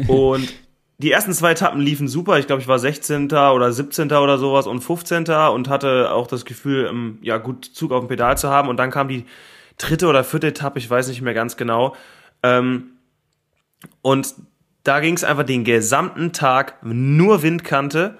[0.09, 0.53] und
[0.99, 2.39] die ersten zwei Etappen liefen super.
[2.39, 3.27] Ich glaube, ich war 16.
[3.33, 4.13] oder 17.
[4.13, 5.25] oder sowas und 15.
[5.29, 8.69] und hatte auch das Gefühl, ähm, ja, gut Zug auf dem Pedal zu haben.
[8.69, 9.25] Und dann kam die
[9.79, 11.97] dritte oder vierte Etappe, ich weiß nicht mehr ganz genau.
[12.43, 12.91] Ähm,
[14.03, 14.35] und
[14.83, 18.19] da ging es einfach den gesamten Tag nur Windkante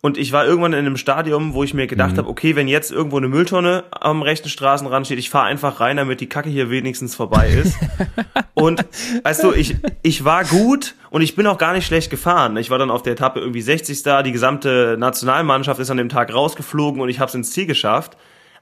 [0.00, 2.18] und ich war irgendwann in einem Stadium, wo ich mir gedacht mhm.
[2.18, 5.96] habe, okay, wenn jetzt irgendwo eine Mülltonne am rechten Straßenrand steht, ich fahre einfach rein,
[5.96, 7.76] damit die Kacke hier wenigstens vorbei ist.
[8.54, 8.84] und
[9.24, 12.56] weißt du, ich, ich war gut und ich bin auch gar nicht schlecht gefahren.
[12.58, 14.04] Ich war dann auf der Etappe irgendwie 60.
[14.04, 17.66] da, die gesamte Nationalmannschaft ist an dem Tag rausgeflogen und ich habe es ins Ziel
[17.66, 18.16] geschafft.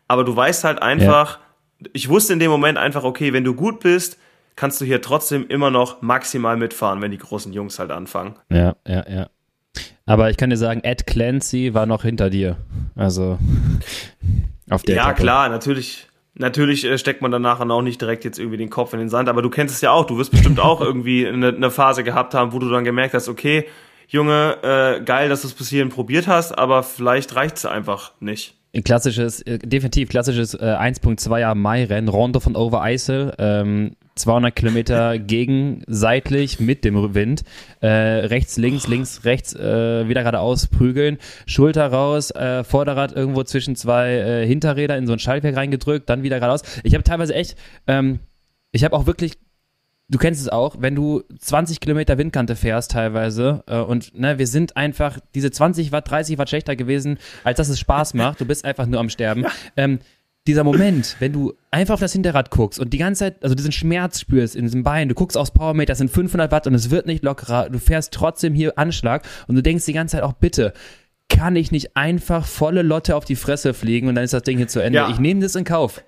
[0.09, 1.39] Aber du weißt halt einfach,
[1.81, 1.89] ja.
[1.93, 4.19] ich wusste in dem Moment einfach, okay, wenn du gut bist,
[4.55, 8.37] kannst du hier trotzdem immer noch maximal mitfahren, wenn die großen Jungs halt anfangen.
[8.49, 9.29] Ja, ja, ja.
[10.07, 12.57] Aber ich kann dir sagen, Ed Clancy war noch hinter dir.
[12.95, 13.39] Also
[14.71, 15.23] auf der Ja, Etappe.
[15.23, 16.07] klar, natürlich.
[16.39, 19.09] Natürlich äh, steckt man dann nachher auch nicht direkt jetzt irgendwie den Kopf in den
[19.09, 20.05] Sand, aber du kennst es ja auch.
[20.07, 23.29] Du wirst bestimmt auch irgendwie eine, eine Phase gehabt haben, wo du dann gemerkt hast,
[23.29, 23.67] okay,
[24.09, 28.13] Junge, äh, geil, dass du es bis hierhin probiert hast, aber vielleicht reicht es einfach
[28.21, 28.56] nicht.
[28.85, 33.35] Klassisches, äh, definitiv klassisches äh, 1.2er Mai-Rennen, Rondo von Overijssel.
[33.39, 37.45] Ähm, 200 Kilometer gegenseitlich mit dem Wind,
[37.81, 43.77] äh, rechts, links, links, rechts, äh, wieder geradeaus prügeln, Schulter raus, äh, Vorderrad irgendwo zwischen
[43.77, 46.63] zwei äh, Hinterräder in so ein Schaltwerk reingedrückt, dann wieder geradeaus.
[46.83, 48.21] Ich habe teilweise echt, ähm,
[48.73, 49.35] ich habe auch wirklich
[50.09, 54.47] du kennst es auch, wenn du 20 Kilometer Windkante fährst teilweise äh, und ne, wir
[54.47, 58.41] sind einfach diese 20 Watt, 30 Watt schlechter gewesen, als dass es Spaß macht.
[58.41, 59.43] Du bist einfach nur am Sterben.
[59.43, 59.51] Ja.
[59.77, 59.99] Ähm,
[60.47, 63.73] dieser Moment, wenn du einfach auf das Hinterrad guckst und die ganze Zeit, also diesen
[63.73, 66.91] Schmerz spürst in diesem Bein, du guckst aufs Powermeter, das sind 500 Watt und es
[66.91, 70.35] wird nicht lockerer, du fährst trotzdem hier Anschlag und du denkst die ganze Zeit auch,
[70.35, 70.73] bitte,
[71.29, 74.59] kann ich nicht einfach volle Lotte auf die Fresse fliegen und dann ist das Ding
[74.59, 75.01] hier zu Ende.
[75.01, 75.11] Ja.
[75.11, 76.01] Ich nehme das in Kauf.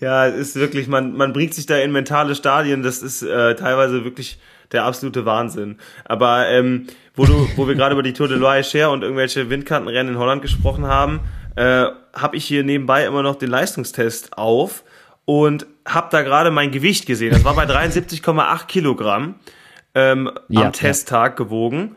[0.00, 3.54] Ja, es ist wirklich, man, man bringt sich da in mentale Stadien, das ist äh,
[3.54, 4.38] teilweise wirklich
[4.72, 5.78] der absolute Wahnsinn.
[6.04, 9.48] Aber ähm, wo du, wo wir gerade über die Tour de Loire Cher und irgendwelche
[9.50, 11.20] Windkantenrennen in Holland gesprochen haben,
[11.56, 14.84] äh, habe ich hier nebenbei immer noch den Leistungstest auf
[15.24, 17.32] und habe da gerade mein Gewicht gesehen.
[17.32, 19.36] Das war bei 73,8 Kilogramm
[19.94, 21.44] ähm, ja, am Testtag ja.
[21.44, 21.96] gewogen.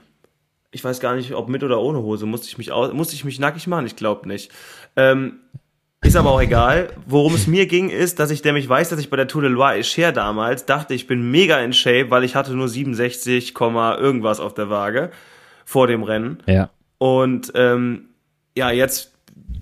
[0.72, 2.26] Ich weiß gar nicht, ob mit oder ohne Hose.
[2.26, 3.86] Musste ich mich, aus, musste ich mich nackig machen?
[3.86, 4.52] Ich glaube nicht.
[4.96, 5.40] Ähm,
[6.04, 6.90] ist aber auch egal.
[7.06, 9.52] Worum es mir ging, ist, dass ich nämlich weiß, dass ich bei der Tour de
[9.52, 14.40] Loire Echer damals dachte, ich bin mega in Shape, weil ich hatte nur 67, irgendwas
[14.40, 15.12] auf der Waage
[15.66, 16.42] vor dem Rennen.
[16.48, 16.70] Ja.
[16.98, 18.10] Und ähm,
[18.56, 19.12] ja, jetzt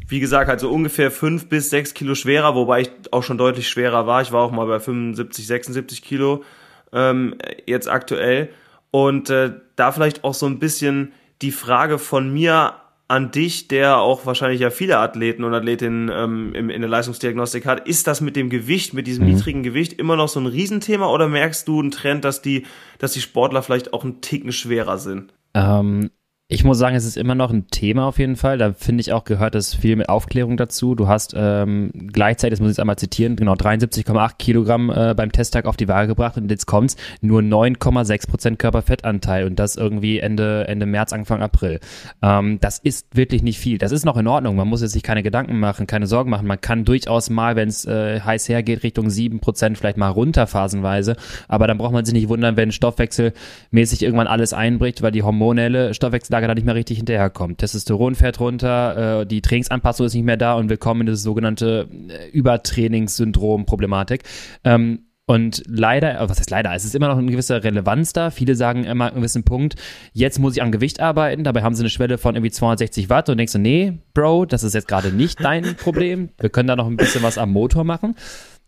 [0.09, 3.69] wie gesagt, halt so ungefähr fünf bis sechs Kilo schwerer, wobei ich auch schon deutlich
[3.69, 4.21] schwerer war.
[4.23, 6.43] Ich war auch mal bei 75, 76 Kilo
[6.91, 7.35] ähm,
[7.67, 8.49] jetzt aktuell.
[8.89, 12.73] Und äh, da vielleicht auch so ein bisschen die Frage von mir
[13.09, 17.65] an dich, der auch wahrscheinlich ja viele Athleten und Athletinnen ähm, in, in der Leistungsdiagnostik
[17.65, 19.33] hat, ist das mit dem Gewicht, mit diesem mhm.
[19.33, 22.67] niedrigen Gewicht immer noch so ein Riesenthema oder merkst du einen Trend, dass die,
[22.99, 25.33] dass die Sportler vielleicht auch einen Ticken schwerer sind?
[25.55, 26.11] Ähm,
[26.51, 28.57] ich muss sagen, es ist immer noch ein Thema auf jeden Fall.
[28.57, 30.95] Da finde ich auch, gehört es viel mit Aufklärung dazu.
[30.95, 35.31] Du hast ähm, gleichzeitig, das muss ich jetzt einmal zitieren, genau 73,8 Kilogramm äh, beim
[35.31, 40.17] Testtag auf die Waage gebracht und jetzt kommt's, nur 9,6 Prozent Körperfettanteil und das irgendwie
[40.17, 41.79] Ende, Ende März, Anfang April.
[42.23, 43.77] Ähm, das ist wirklich nicht viel.
[43.77, 44.55] Das ist noch in Ordnung.
[44.55, 46.47] Man muss jetzt sich keine Gedanken machen, keine Sorgen machen.
[46.47, 50.47] Man kann durchaus mal, wenn es äh, heiß hergeht, Richtung 7 Prozent vielleicht mal runter
[50.47, 51.15] phasenweise.
[51.47, 55.93] Aber dann braucht man sich nicht wundern, wenn stoffwechselmäßig irgendwann alles einbricht, weil die hormonelle
[55.93, 57.59] Stoffwechsel Trainingslager da nicht mehr richtig hinterherkommt.
[57.59, 61.21] Testosteron fährt runter, äh, die Trainingsanpassung ist nicht mehr da und wir kommen in das
[61.21, 64.23] sogenannte äh, Übertrainingssyndrom-Problematik.
[64.63, 68.31] Ähm, und leider, was heißt leider, es ist immer noch eine gewisse Relevanz da.
[68.31, 69.75] Viele sagen immer an einem gewissen Punkt,
[70.11, 71.43] jetzt muss ich an Gewicht arbeiten.
[71.43, 74.63] Dabei haben sie eine Schwelle von irgendwie 260 Watt und denkst du, nee, Bro, das
[74.63, 76.29] ist jetzt gerade nicht dein Problem.
[76.39, 78.15] Wir können da noch ein bisschen was am Motor machen.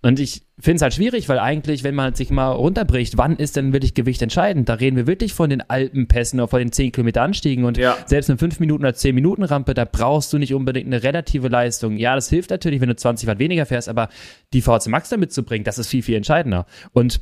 [0.03, 3.55] Und ich finde es halt schwierig, weil eigentlich, wenn man sich mal runterbricht, wann ist
[3.55, 4.67] denn wirklich Gewicht entscheidend?
[4.67, 7.95] Da reden wir wirklich von den Alpenpässen oder von den 10 Kilometer Anstiegen und ja.
[8.07, 11.49] selbst eine 5 Minuten oder 10 Minuten Rampe, da brauchst du nicht unbedingt eine relative
[11.49, 11.97] Leistung.
[11.97, 14.09] Ja, das hilft natürlich, wenn du 20 Watt weniger fährst, aber
[14.53, 16.65] die VHC Max damit zu bringen, das ist viel, viel entscheidender.
[16.93, 17.21] Und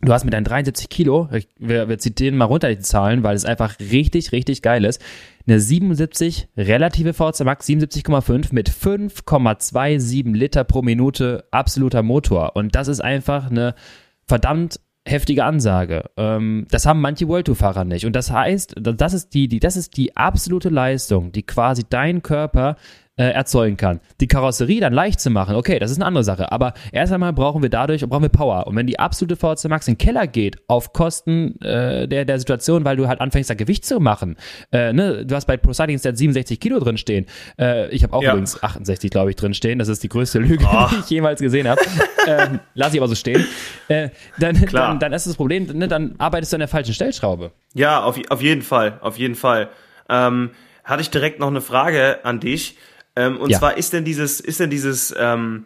[0.00, 3.44] Du hast mit deinen 73 Kilo, wir, wir zitieren mal runter die Zahlen, weil es
[3.44, 5.02] einfach richtig, richtig geil ist,
[5.44, 12.54] eine 77 relative VZ Max 77,5 mit 5,27 Liter pro Minute absoluter Motor.
[12.54, 13.74] Und das ist einfach eine
[14.24, 16.04] verdammt heftige Ansage.
[16.16, 18.04] Ähm, das haben manche World Tour Fahrer nicht.
[18.04, 22.22] Und das heißt, das ist die, die, das ist die absolute Leistung, die quasi dein
[22.22, 22.76] Körper
[23.18, 24.00] äh, erzeugen kann.
[24.20, 26.50] Die Karosserie dann leicht zu machen, okay, das ist eine andere Sache.
[26.52, 28.66] Aber erst einmal brauchen wir dadurch, brauchen wir Power.
[28.66, 32.38] Und wenn die absolute VC Max in den Keller geht, auf Kosten äh, der, der
[32.38, 34.36] Situation, weil du halt anfängst, da Gewicht zu machen,
[34.72, 37.26] äh, ne, du hast bei Pro Stat 67 Kilo drin stehen.
[37.58, 38.30] Äh, ich habe auch ja.
[38.30, 39.78] übrigens 68, glaube ich, drin stehen.
[39.78, 40.86] Das ist die größte Lüge, oh.
[40.90, 41.80] die ich jemals gesehen habe.
[42.26, 43.44] ähm, lass ich aber so stehen.
[43.88, 47.52] Äh, dann, dann, dann ist das Problem, ne, dann arbeitest du an der falschen Stellschraube.
[47.74, 49.70] Ja, auf, auf jeden Fall, auf jeden Fall.
[50.08, 50.50] Ähm,
[50.84, 52.78] hatte ich direkt noch eine Frage an dich.
[53.18, 53.58] Ähm, und ja.
[53.58, 55.64] zwar ist denn dieses, ist denn dieses, ähm,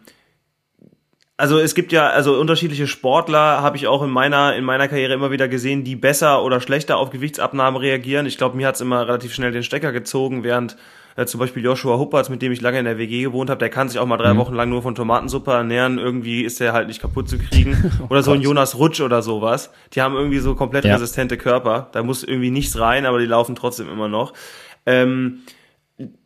[1.37, 5.13] also es gibt ja also unterschiedliche Sportler, habe ich auch in meiner in meiner Karriere
[5.13, 8.25] immer wieder gesehen, die besser oder schlechter auf Gewichtsabnahme reagieren.
[8.25, 10.77] Ich glaube, mir hat's immer relativ schnell den Stecker gezogen, während
[11.15, 13.69] äh, zum Beispiel Joshua Huppertz, mit dem ich lange in der WG gewohnt habe, der
[13.69, 14.39] kann sich auch mal drei mhm.
[14.39, 15.99] Wochen lang nur von Tomatensuppe ernähren.
[15.99, 17.91] Irgendwie ist der halt nicht kaputt zu kriegen.
[18.01, 19.69] oh oder so ein Jonas Rutsch oder sowas.
[19.93, 20.93] Die haben irgendwie so komplett ja.
[20.93, 21.89] resistente Körper.
[21.91, 24.33] Da muss irgendwie nichts rein, aber die laufen trotzdem immer noch.
[24.87, 25.43] Ähm,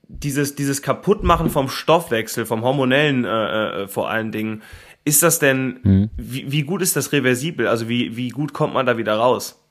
[0.10, 4.62] dieses, dieses Kaputtmachen vom Stoffwechsel, vom hormonellen äh, äh, vor allen Dingen,
[5.06, 6.10] ist das denn, mhm.
[6.18, 7.68] wie, wie gut ist das reversibel?
[7.68, 9.62] Also wie, wie gut kommt man da wieder raus?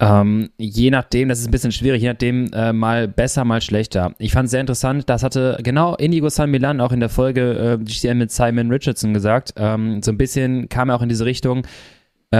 [0.00, 4.14] Ähm, je nachdem, das ist ein bisschen schwierig, je nachdem äh, mal besser, mal schlechter.
[4.18, 7.78] Ich fand es sehr interessant, das hatte genau Indigo San Milan auch in der Folge
[7.80, 9.54] äh, GCM mit Simon Richardson gesagt.
[9.56, 11.62] Ähm, so ein bisschen kam er auch in diese Richtung,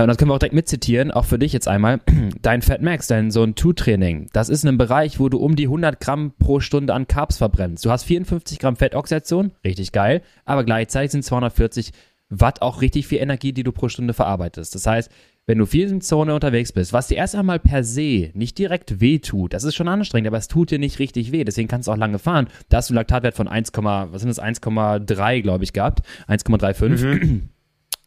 [0.02, 2.00] und das können wir auch direkt mitzitieren, auch für dich jetzt einmal.
[2.42, 5.64] Dein Fat Max, dein so ein Two-Training, das ist ein Bereich, wo du um die
[5.64, 7.84] 100 Gramm pro Stunde an Carbs verbrennst.
[7.84, 11.92] Du hast 54 Gramm Fettoxidation, richtig geil, aber gleichzeitig sind 240
[12.30, 14.74] Watt auch richtig viel Energie, die du pro Stunde verarbeitest.
[14.74, 15.10] Das heißt,
[15.46, 19.00] wenn du viel in Zone unterwegs bist, was dir erst einmal per se nicht direkt
[19.00, 21.86] weh tut, das ist schon anstrengend, aber es tut dir nicht richtig weh, deswegen kannst
[21.86, 22.48] du auch lange fahren.
[22.70, 27.24] Da hast du einen Laktatwert von 1, was sind das, 1,3, glaube ich, gehabt, 1,35.
[27.24, 27.50] Mhm.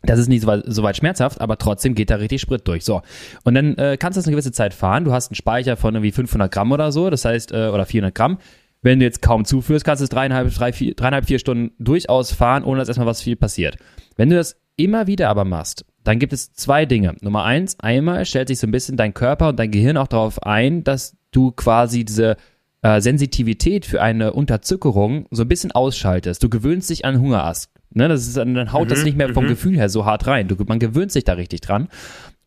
[0.08, 2.84] Das ist nicht so weit, so weit, schmerzhaft, aber trotzdem geht da richtig Sprit durch.
[2.84, 3.02] So.
[3.44, 5.06] Und dann äh, kannst du das eine gewisse Zeit fahren.
[5.06, 8.16] Du hast einen Speicher von irgendwie 500 Gramm oder so, das heißt, äh, oder 400
[8.16, 8.40] Gramm.
[8.82, 12.32] Wenn du jetzt kaum zuführst, kannst du es dreieinhalb, drei, vier, dreieinhalb, vier Stunden durchaus
[12.32, 13.78] fahren, ohne dass erstmal was viel passiert.
[14.16, 17.16] Wenn du das immer wieder aber machst, dann gibt es zwei Dinge.
[17.22, 20.42] Nummer eins, einmal stellt sich so ein bisschen dein Körper und dein Gehirn auch darauf
[20.44, 22.38] ein, dass du quasi diese
[22.82, 26.42] äh, Sensitivität für eine Unterzuckerung so ein bisschen ausschaltest.
[26.44, 27.72] Du gewöhnst dich an Hungerast.
[27.98, 29.50] Ne, das ist, dann haut mhm, das nicht mehr vom mhm.
[29.50, 30.48] Gefühl her so hart rein.
[30.48, 31.88] Du, man gewöhnt sich da richtig dran.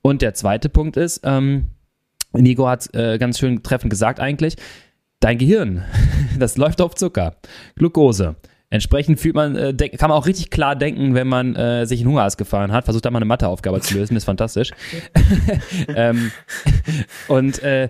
[0.01, 1.67] Und der zweite Punkt ist, ähm,
[2.33, 4.55] Nico hat äh, ganz schön treffend gesagt eigentlich,
[5.19, 5.83] dein Gehirn,
[6.39, 7.37] das läuft auf Zucker,
[7.75, 8.37] Glucose.
[8.73, 12.07] Entsprechend fühlt man, äh, kann man auch richtig klar denken, wenn man äh, sich in
[12.07, 12.85] Hungerast gefahren hat.
[12.85, 14.71] Versucht da mal eine Matheaufgabe zu lösen, ist fantastisch.
[15.89, 16.31] ähm,
[17.27, 17.89] und äh,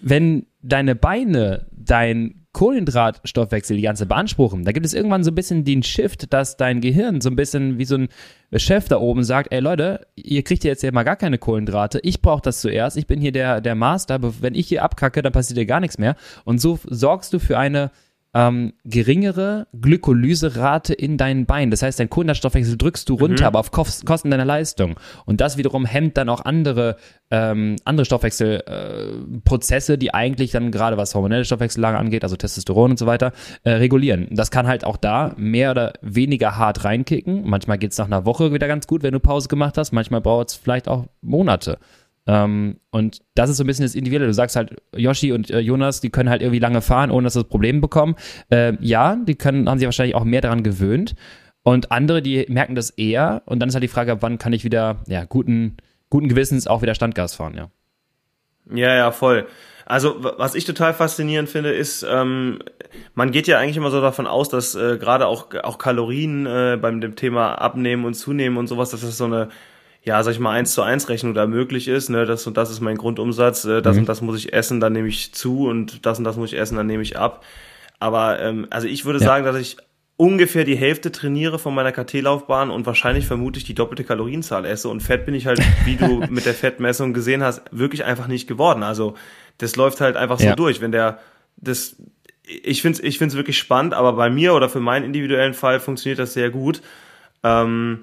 [0.00, 5.64] wenn deine Beine dein Kohlenhydratstoffwechsel die ganze beanspruchen, da gibt es irgendwann so ein bisschen
[5.64, 8.08] den Shift, dass dein Gehirn so ein bisschen wie so ein
[8.56, 12.22] Chef da oben sagt, ey Leute, ihr kriegt jetzt ja mal gar keine Kohlenhydrate, ich
[12.22, 15.58] brauche das zuerst, ich bin hier der, der Master, wenn ich hier abkacke, dann passiert
[15.58, 16.16] dir gar nichts mehr.
[16.44, 17.90] Und so sorgst du für eine
[18.36, 21.70] ähm, geringere Glykolyserate in deinen Beinen.
[21.70, 23.46] Das heißt, dein Kohlenhydratstoffwechsel drückst du runter, mhm.
[23.46, 25.00] aber auf Kosten deiner Leistung.
[25.24, 26.96] Und das wiederum hemmt dann auch andere,
[27.30, 32.98] ähm, andere Stoffwechselprozesse, äh, die eigentlich dann gerade was hormonelle Stoffwechsellage angeht, also Testosteron und
[32.98, 33.32] so weiter,
[33.64, 34.28] äh, regulieren.
[34.30, 37.48] Das kann halt auch da mehr oder weniger hart reinkicken.
[37.48, 39.92] Manchmal geht's nach einer Woche wieder ganz gut, wenn du Pause gemacht hast.
[39.92, 41.78] Manchmal braucht es vielleicht auch Monate.
[42.26, 44.26] Ähm, und das ist so ein bisschen das Individuelle.
[44.26, 47.34] Du sagst halt, Yoshi und äh, Jonas, die können halt irgendwie lange fahren, ohne dass
[47.34, 48.16] sie das Problem bekommen.
[48.50, 51.14] Äh, ja, die können, haben sich wahrscheinlich auch mehr daran gewöhnt.
[51.62, 53.42] Und andere, die merken das eher.
[53.46, 55.76] Und dann ist halt die Frage, wann kann ich wieder, ja, guten,
[56.10, 57.70] guten Gewissens auch wieder Standgas fahren, ja.
[58.68, 59.46] Ja, ja, voll.
[59.84, 62.58] Also was ich total faszinierend finde, ist, ähm,
[63.14, 66.76] man geht ja eigentlich immer so davon aus, dass äh, gerade auch, auch Kalorien äh,
[66.80, 69.48] beim dem Thema Abnehmen und Zunehmen und sowas, dass das so eine
[70.06, 72.70] ja, sag ich mal, eins zu eins Rechnung da möglich ist, ne, das und das
[72.70, 74.02] ist mein Grundumsatz, äh, das mhm.
[74.02, 76.58] und das muss ich essen, dann nehme ich zu und das und das muss ich
[76.58, 77.44] essen, dann nehme ich ab.
[77.98, 79.26] Aber ähm, also ich würde ja.
[79.26, 79.76] sagen, dass ich
[80.16, 84.88] ungefähr die Hälfte trainiere von meiner KT-Laufbahn und wahrscheinlich vermutlich die doppelte Kalorienzahl esse.
[84.88, 88.46] Und Fett bin ich halt, wie du mit der Fettmessung gesehen hast, wirklich einfach nicht
[88.46, 88.84] geworden.
[88.84, 89.14] Also
[89.58, 90.54] das läuft halt einfach so ja.
[90.54, 90.80] durch.
[90.80, 91.18] Wenn der
[91.56, 91.96] das
[92.44, 95.80] ich finde es ich find's wirklich spannend, aber bei mir oder für meinen individuellen Fall
[95.80, 96.80] funktioniert das sehr gut.
[97.42, 98.02] Ähm,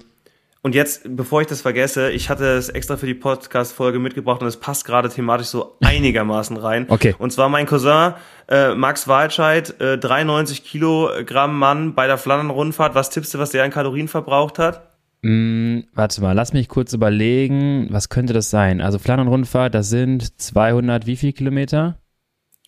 [0.64, 4.48] und jetzt, bevor ich das vergesse, ich hatte es extra für die Podcast-Folge mitgebracht und
[4.48, 6.86] es passt gerade thematisch so einigermaßen rein.
[6.94, 7.14] Okay.
[7.18, 8.14] Und zwar mein Cousin
[8.48, 12.94] äh, Max Walscheid, äh, 93 Kilogramm Mann bei der Flandern-Rundfahrt.
[12.94, 14.96] Was tippst du, was der an Kalorien verbraucht hat?
[15.20, 18.80] Mm, warte mal, lass mich kurz überlegen, was könnte das sein?
[18.80, 21.98] Also Flandern-Rundfahrt, das sind 200 wie viel Kilometer?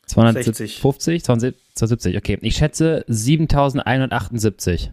[0.04, 0.80] 250,
[1.24, 2.38] 270, okay.
[2.42, 4.92] Ich schätze 7178.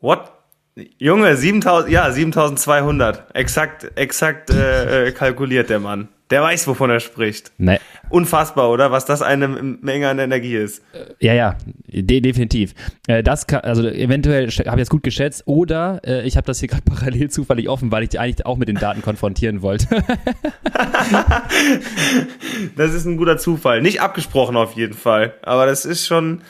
[0.00, 0.39] What?
[0.98, 3.34] Junge, 7000, ja, 7200.
[3.34, 6.08] Exakt, exakt äh, äh, kalkuliert der Mann.
[6.30, 7.50] Der weiß, wovon er spricht.
[7.58, 7.80] Nee.
[8.08, 8.92] Unfassbar, oder?
[8.92, 10.80] Was das eine Menge an Energie ist.
[11.18, 12.74] Ja, ja, de definitiv.
[13.08, 16.60] Äh, das kann, also eventuell habe ich jetzt gut geschätzt oder äh, ich habe das
[16.60, 19.88] hier gerade parallel zufällig offen, weil ich die eigentlich auch mit den Daten konfrontieren wollte.
[22.76, 23.82] das ist ein guter Zufall.
[23.82, 25.34] Nicht abgesprochen auf jeden Fall.
[25.42, 26.42] Aber das ist schon,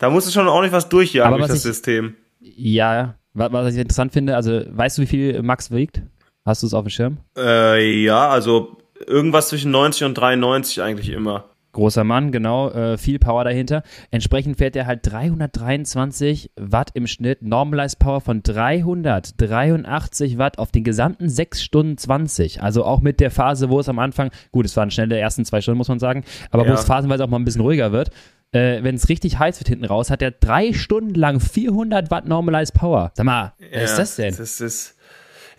[0.00, 2.16] da muss es schon ordentlich was durchjagen durch das ich, System.
[2.40, 6.02] Ja, was ich interessant finde, also weißt du, wie viel Max wiegt?
[6.44, 7.18] Hast du es auf dem Schirm?
[7.36, 11.44] Äh, ja, also irgendwas zwischen 90 und 93 eigentlich immer.
[11.72, 13.84] Großer Mann, genau, äh, viel Power dahinter.
[14.10, 20.82] Entsprechend fährt er halt 323 Watt im Schnitt, Normalized Power von 383 Watt auf den
[20.82, 22.60] gesamten 6 Stunden 20.
[22.60, 25.60] Also auch mit der Phase, wo es am Anfang, gut, es waren schnelle ersten zwei
[25.60, 26.70] Stunden, muss man sagen, aber ja.
[26.70, 28.10] wo es phasenweise auch mal ein bisschen ruhiger wird.
[28.52, 32.26] Äh, wenn es richtig heiß wird hinten raus, hat er drei Stunden lang 400 Watt
[32.26, 33.12] Normalized Power.
[33.14, 34.36] Sag mal, ja, was ist das denn?
[34.36, 34.96] Das ist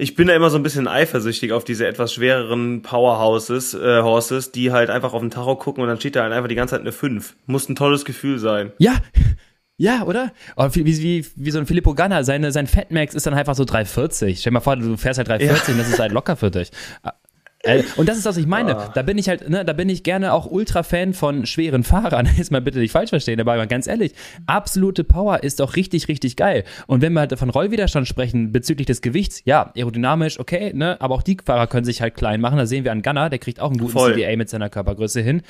[0.01, 4.51] ich bin da immer so ein bisschen eifersüchtig auf diese etwas schwereren Powerhouses, äh, Horses,
[4.51, 6.73] die halt einfach auf den Tacho gucken und dann steht da halt einfach die ganze
[6.73, 7.36] Zeit eine 5.
[7.45, 8.71] Muss ein tolles Gefühl sein.
[8.80, 8.95] Ja,
[9.77, 10.32] ja, oder?
[10.56, 13.63] oder wie, wie, wie so ein Filippo Ganna, seine, sein Fatmax ist dann einfach so
[13.63, 14.39] 340.
[14.39, 15.73] Stell dir mal vor, du fährst halt 340 ja.
[15.73, 16.71] und das ist halt locker für dich.
[17.63, 18.78] Äh, und das ist, was ich meine.
[18.78, 18.91] Ah.
[18.93, 22.28] Da bin ich halt, ne, da bin ich gerne auch Ultra-Fan von schweren Fahrern.
[22.38, 24.13] Jetzt mal bitte nicht falsch verstehen, aber ganz ehrlich,
[24.45, 26.63] absolute Power ist doch richtig, richtig geil.
[26.88, 31.15] Und wenn wir halt von Rollwiderstand sprechen bezüglich des Gewichts, ja, aerodynamisch, okay, ne, aber
[31.15, 32.58] auch die Fahrer können sich halt klein machen.
[32.58, 34.13] Da sehen wir an Gunner, der kriegt auch einen guten Voll.
[34.13, 35.41] CDA mit seiner Körpergröße hin.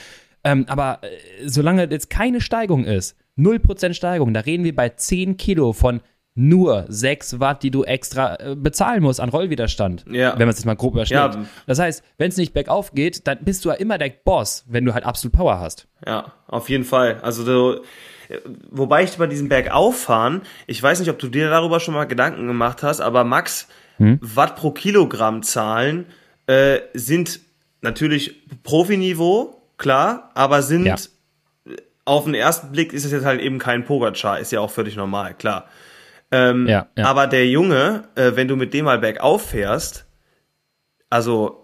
[0.44, 1.08] Ähm, aber äh,
[1.48, 6.02] solange jetzt keine Steigung ist, 0% Steigung, da reden wir bei 10 Kilo von
[6.34, 10.06] nur 6 Watt, die du extra äh, bezahlen musst an Rollwiderstand.
[10.10, 10.34] Ja.
[10.34, 11.36] Wenn man es jetzt mal grob überschlägt.
[11.36, 11.46] Ja.
[11.68, 14.86] Das heißt, wenn es nicht bergauf geht, dann bist du ja immer der Boss, wenn
[14.86, 15.88] du halt absolut Power hast.
[16.06, 17.20] Ja, auf jeden Fall.
[17.22, 17.82] Also du,
[18.70, 22.48] wobei ich bei diesem Bergauffahren, ich weiß nicht, ob du dir darüber schon mal Gedanken
[22.48, 23.68] gemacht hast, aber Max,
[23.98, 24.20] hm?
[24.22, 26.06] Watt pro Kilogramm Zahlen
[26.48, 27.42] äh, sind
[27.82, 30.96] natürlich Profiniveau, klar, aber sind ja.
[32.06, 34.96] auf den ersten Blick ist es jetzt halt eben kein Pogacar, ist ja auch völlig
[34.96, 35.68] normal, klar.
[36.32, 37.06] Ähm, ja, ja.
[37.06, 40.06] Aber der Junge, äh, wenn du mit dem mal bergauf fährst,
[41.10, 41.62] also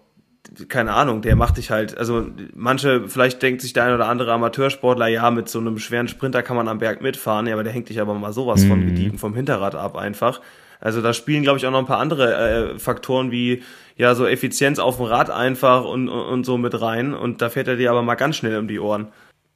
[0.69, 4.31] keine Ahnung, der macht dich halt, also manche, vielleicht denkt sich der ein oder andere
[4.33, 7.73] Amateursportler, ja, mit so einem schweren Sprinter kann man am Berg mitfahren, ja, aber der
[7.73, 8.69] hängt dich aber mal sowas mhm.
[8.69, 10.41] von gediegen vom Hinterrad ab einfach.
[10.79, 13.63] Also da spielen, glaube ich, auch noch ein paar andere äh, Faktoren wie
[13.95, 17.49] ja so Effizienz auf dem Rad einfach und, und, und so mit rein und da
[17.49, 19.07] fährt er dir aber mal ganz schnell um die Ohren.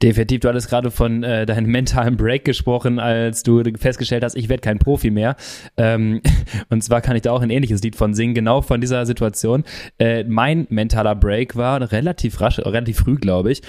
[0.01, 4.49] Definitiv, du hattest gerade von äh, deinem mentalen Break gesprochen, als du festgestellt hast, ich
[4.49, 5.35] werde kein Profi mehr.
[5.77, 6.21] Ähm,
[6.69, 9.63] und zwar kann ich da auch ein ähnliches Lied von singen, genau von dieser Situation.
[9.99, 13.61] Äh, mein mentaler Break war relativ rasch, relativ früh, glaube ich.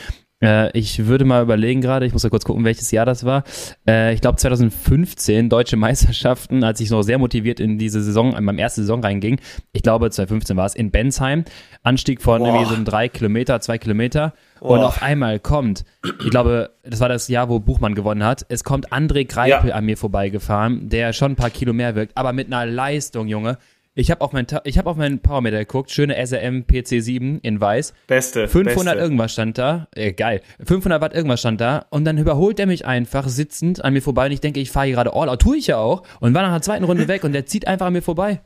[0.42, 3.44] Äh, ich würde mal überlegen gerade, ich muss mal kurz gucken, welches Jahr das war.
[3.86, 8.44] Äh, ich glaube 2015, Deutsche Meisterschaften, als ich noch sehr motiviert in diese Saison, in
[8.44, 9.40] meinem ersten Saison reinging.
[9.72, 11.44] Ich glaube 2015 war es, in Bensheim.
[11.84, 12.48] Anstieg von Boah.
[12.48, 14.34] irgendwie so drei Kilometer, zwei Kilometer.
[14.60, 14.74] Oh.
[14.74, 15.84] Und auf einmal kommt,
[16.24, 19.74] ich glaube, das war das Jahr, wo Buchmann gewonnen hat, es kommt André Greipel ja.
[19.74, 23.58] an mir vorbeigefahren, der schon ein paar Kilo mehr wirkt, aber mit einer Leistung, Junge.
[23.94, 27.92] Ich habe auf mein ich habe auf meinen Powermeter geguckt, schöne SRM PC7 in weiß.
[28.06, 28.48] Beste.
[28.48, 28.98] 500 beste.
[28.98, 29.86] irgendwas stand da.
[29.94, 30.40] Äh, geil.
[30.64, 34.26] 500 Watt irgendwas stand da und dann überholt er mich einfach sitzend an mir vorbei
[34.26, 36.42] und ich denke, ich fahre hier gerade all out, tue ich ja auch und war
[36.42, 38.40] nach der zweiten Runde weg und der zieht einfach an mir vorbei.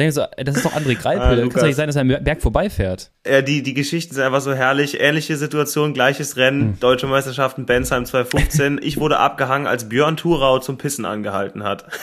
[0.00, 1.22] Denke so, das ist doch André Greipel.
[1.22, 3.12] Ah, Kann es nicht sein, dass er am Berg vorbeifährt.
[3.26, 5.00] Ja, die, die Geschichten sind einfach so herrlich.
[5.00, 6.80] Ähnliche Situation, gleiches Rennen, hm.
[6.80, 8.80] Deutsche Meisterschaften, Bensheim 2015.
[8.82, 11.84] ich wurde abgehangen, als Björn Thurau zum Pissen angehalten hat.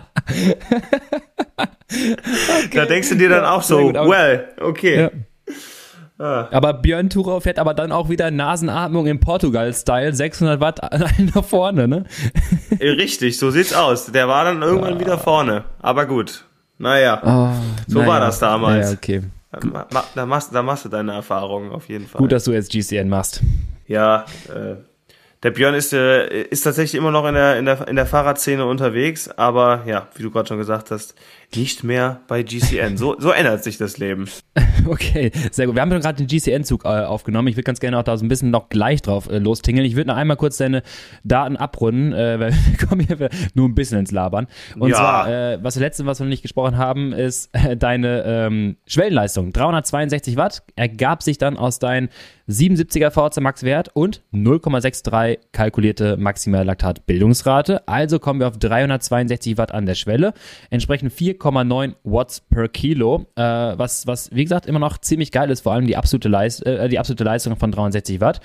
[2.64, 2.70] okay.
[2.74, 5.00] Da denkst du dir dann auch so, well, okay.
[5.00, 5.10] Ja.
[6.18, 6.48] Ah.
[6.50, 10.80] Aber Björn Thurau fährt aber dann auch wieder Nasenatmung im Portugal-Style, 600 Watt
[11.34, 12.04] nach vorne, ne?
[12.78, 14.12] Äh, richtig, so sieht's aus.
[14.12, 15.00] Der war dann irgendwann ah.
[15.00, 15.64] wieder vorne.
[15.80, 16.44] Aber gut.
[16.76, 18.10] Naja, oh, so naja.
[18.10, 18.90] war das damals.
[18.90, 19.22] Ja, okay.
[19.50, 22.20] Da, da, machst, da machst du deine Erfahrungen auf jeden Fall.
[22.20, 23.40] Gut, dass du jetzt GCN machst.
[23.86, 24.76] Ja, äh,
[25.42, 28.66] Der Björn ist, äh, ist tatsächlich immer noch in der, in, der, in der Fahrradszene
[28.66, 31.14] unterwegs, aber ja, wie du gerade schon gesagt hast,
[31.56, 32.96] nicht mehr bei GCN.
[32.96, 34.28] So, so ändert sich das Leben.
[34.86, 35.74] Okay, sehr gut.
[35.74, 37.48] Wir haben gerade den GCN-Zug äh, aufgenommen.
[37.48, 39.86] Ich würde ganz gerne auch da so ein bisschen noch gleich drauf äh, lostingeln.
[39.86, 40.82] Ich würde noch einmal kurz deine
[41.22, 44.46] Daten abrunden, äh, weil wir kommen hier nur ein bisschen ins Labern.
[44.78, 44.96] Und ja.
[44.96, 48.76] zwar, äh, was das letzte, was wir noch nicht gesprochen haben, ist äh, deine ähm,
[48.86, 49.52] Schwellenleistung.
[49.52, 52.08] 362 Watt ergab sich dann aus deinen
[52.50, 57.86] 77er VHC Max Wert und 0,63 kalkulierte maximale Laktatbildungsrate.
[57.86, 60.34] Also kommen wir auf 362 Watt an der Schwelle.
[60.68, 65.62] Entsprechend 4,9 Watts per Kilo, äh, was, was, wie gesagt, immer noch ziemlich geil ist,
[65.62, 68.40] vor allem die absolute, Leist äh, die absolute Leistung von 360 Watt.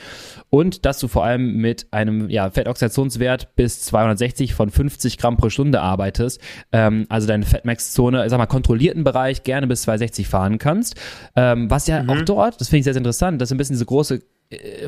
[0.50, 5.50] Und dass du vor allem mit einem ja, Fettoxidationswert bis 260 von 50 Gramm pro
[5.50, 6.42] Stunde arbeitest,
[6.72, 10.96] ähm, also deine Fettmax-Zone, sag mal, kontrollierten Bereich gerne bis 260 fahren kannst.
[11.36, 12.10] Ähm, was ja mhm.
[12.10, 14.22] auch dort, das finde ich sehr, sehr interessant, das ist ein bisschen diese große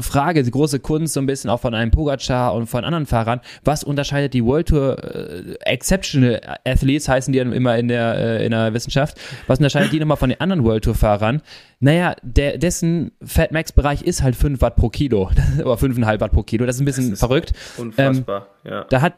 [0.02, 3.42] Frage, die große Kunst so ein bisschen auch von einem Pogacar und von anderen Fahrern.
[3.64, 8.52] Was unterscheidet die World Tour äh, Exceptional Athletes, heißen die immer in der, äh, in
[8.52, 11.42] der Wissenschaft, was unterscheidet die nochmal von den anderen World Tour Fahrern?
[11.80, 16.32] Naja, der, dessen Fat Max Bereich ist halt 5 Watt pro Kilo oder 5,5 Watt
[16.32, 16.66] pro Kilo.
[16.66, 17.54] Das ist ein bisschen ist verrückt.
[17.78, 18.86] Unfassbar, ähm, ja.
[18.90, 19.14] Da hat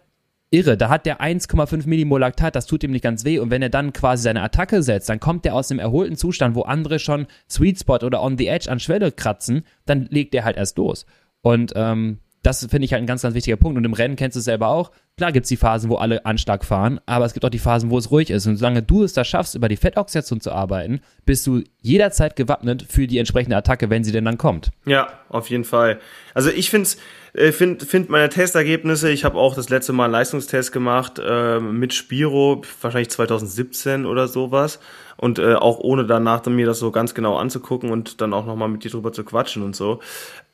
[0.52, 0.78] irre.
[0.78, 3.40] Da hat der 1,5 Millimol Laktat, das tut ihm nicht ganz weh.
[3.40, 6.56] Und wenn er dann quasi seine Attacke setzt, dann kommt er aus dem erholten Zustand,
[6.56, 10.44] wo andere schon Sweet Spot oder on the edge an Schwelle kratzen, dann legt er
[10.44, 11.06] halt erst los.
[11.42, 13.78] Und ähm, das finde ich halt ein ganz, ganz wichtiger Punkt.
[13.78, 14.92] Und im Rennen kennst du es selber auch.
[15.18, 17.90] Klar gibt es die Phasen, wo alle Anschlag fahren, aber es gibt auch die Phasen,
[17.90, 18.48] wo es ruhig ist.
[18.48, 22.86] Und solange du es da schaffst, über die Fettoxidation zu arbeiten, bist du jederzeit gewappnet
[22.88, 24.72] für die entsprechende Attacke, wenn sie denn dann kommt.
[24.86, 26.00] Ja, auf jeden Fall.
[26.34, 26.90] Also ich finde
[27.34, 31.60] äh, find, find meine Testergebnisse, ich habe auch das letzte Mal einen Leistungstest gemacht äh,
[31.60, 34.80] mit Spiro, wahrscheinlich 2017 oder sowas.
[35.18, 38.70] Und äh, auch ohne danach mir das so ganz genau anzugucken und dann auch nochmal
[38.70, 40.00] mit dir drüber zu quatschen und so.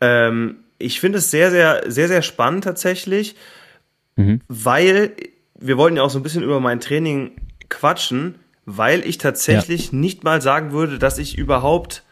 [0.02, 3.36] Ähm, ich finde es sehr, sehr, sehr, sehr spannend tatsächlich,
[4.16, 4.42] mhm.
[4.48, 5.16] weil
[5.58, 7.32] wir wollten ja auch so ein bisschen über mein Training
[7.70, 9.98] quatschen, weil ich tatsächlich ja.
[9.98, 12.04] nicht mal sagen würde, dass ich überhaupt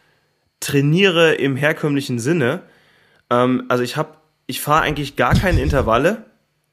[0.60, 2.62] trainiere im herkömmlichen Sinne.
[3.30, 4.16] Ähm, also ich habe,
[4.46, 6.24] ich fahre eigentlich gar keine Intervalle.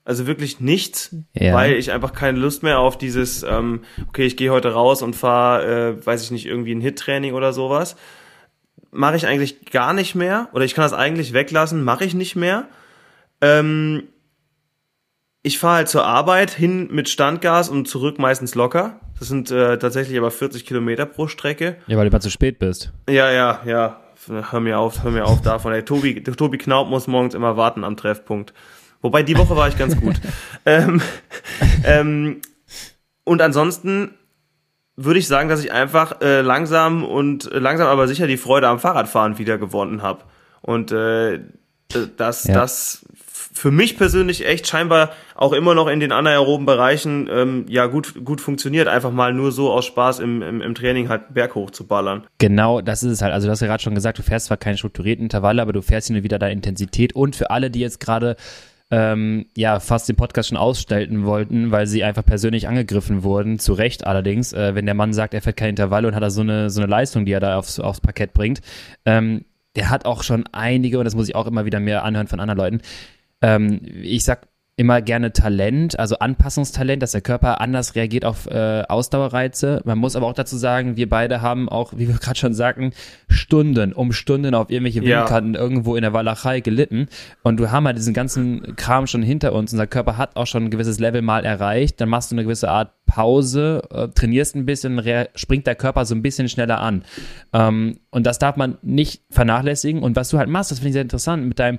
[0.03, 1.53] Also wirklich nichts, ja.
[1.53, 5.15] weil ich einfach keine Lust mehr auf dieses, ähm, okay, ich gehe heute raus und
[5.15, 7.95] fahre, äh, weiß ich nicht, irgendwie ein Hit-Training oder sowas
[8.91, 12.35] mache ich eigentlich gar nicht mehr oder ich kann das eigentlich weglassen, mache ich nicht
[12.35, 12.67] mehr.
[13.39, 14.03] Ähm,
[15.43, 18.99] ich fahre halt zur Arbeit hin mit Standgas und zurück meistens locker.
[19.17, 21.77] Das sind äh, tatsächlich aber 40 Kilometer pro Strecke.
[21.87, 22.91] Ja, weil du mal zu spät bist.
[23.09, 24.01] Ja, ja, ja.
[24.27, 25.73] Hör mir auf, hör mir auf davon.
[25.73, 28.53] Ey, Tobi, Tobi Knaub muss morgens immer warten am Treffpunkt.
[29.01, 30.21] Wobei die Woche war ich ganz gut.
[30.65, 31.01] ähm,
[31.83, 32.41] ähm,
[33.23, 34.13] und ansonsten
[34.95, 38.67] würde ich sagen, dass ich einfach äh, langsam und äh, langsam aber sicher die Freude
[38.67, 40.23] am Fahrradfahren wieder gewonnen habe.
[40.61, 41.39] Und äh,
[42.17, 42.53] dass ja.
[42.53, 43.05] das
[43.53, 48.23] für mich persönlich echt scheinbar auch immer noch in den anaeroben Bereichen ähm, ja gut
[48.23, 51.55] gut funktioniert, einfach mal nur so aus Spaß im, im, im Training halt einen Berg
[51.55, 52.25] hoch zu ballern.
[52.37, 53.33] Genau, das ist es halt.
[53.33, 55.81] Also du hast ja gerade schon gesagt, du fährst zwar keine strukturierten Intervalle, aber du
[55.81, 58.35] fährst hier wieder deine Intensität und für alle, die jetzt gerade
[58.91, 63.57] ähm, ja fast den Podcast schon ausstellten wollten, weil sie einfach persönlich angegriffen wurden.
[63.57, 66.29] Zu Recht allerdings, äh, wenn der Mann sagt, er fährt keine Intervalle und hat da
[66.29, 68.61] so eine, so eine Leistung, die er da aufs, aufs Parkett bringt.
[69.05, 69.45] Ähm,
[69.77, 72.41] der hat auch schon einige, und das muss ich auch immer wieder mehr anhören von
[72.41, 72.81] anderen Leuten.
[73.41, 74.47] Ähm, ich sag
[74.81, 79.81] immer gerne Talent, also Anpassungstalent, dass der Körper anders reagiert auf äh, Ausdauerreize.
[79.85, 82.91] Man muss aber auch dazu sagen, wir beide haben auch, wie wir gerade schon sagten,
[83.27, 85.59] Stunden um Stunden auf irgendwelche Windkanten ja.
[85.59, 87.09] irgendwo in der Walachei gelitten.
[87.43, 89.71] Und du haben halt diesen ganzen Kram schon hinter uns.
[89.71, 92.01] Unser Körper hat auch schon ein gewisses Level mal erreicht.
[92.01, 94.99] Dann machst du eine gewisse Art Pause, äh, trainierst ein bisschen,
[95.35, 97.03] springt der Körper so ein bisschen schneller an.
[97.53, 100.01] Ähm, und das darf man nicht vernachlässigen.
[100.01, 101.77] Und was du halt machst, das finde ich sehr interessant, mit deinem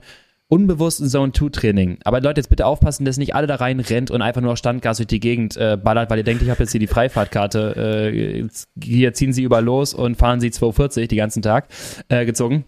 [0.53, 2.01] unbewussten Zone-2-Training.
[2.05, 4.99] Aber Leute, jetzt bitte aufpassen, dass nicht alle da rein rennt und einfach nur Standgas
[4.99, 8.13] durch die Gegend äh, ballert, weil ihr denkt, ich habe jetzt hier die Freifahrtkarte.
[8.13, 8.49] Äh,
[8.85, 11.69] hier ziehen sie über los und fahren sie 240 den ganzen Tag
[12.11, 12.67] äh, gezogen.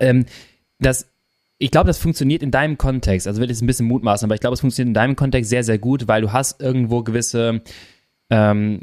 [0.00, 0.26] Ähm,
[0.80, 1.06] das
[1.58, 4.40] ich glaube, das funktioniert in deinem Kontext, also will ich ein bisschen mutmaßen, aber ich
[4.40, 7.62] glaube, es funktioniert in deinem Kontext sehr, sehr gut, weil du hast irgendwo gewisse
[8.34, 8.80] ähm,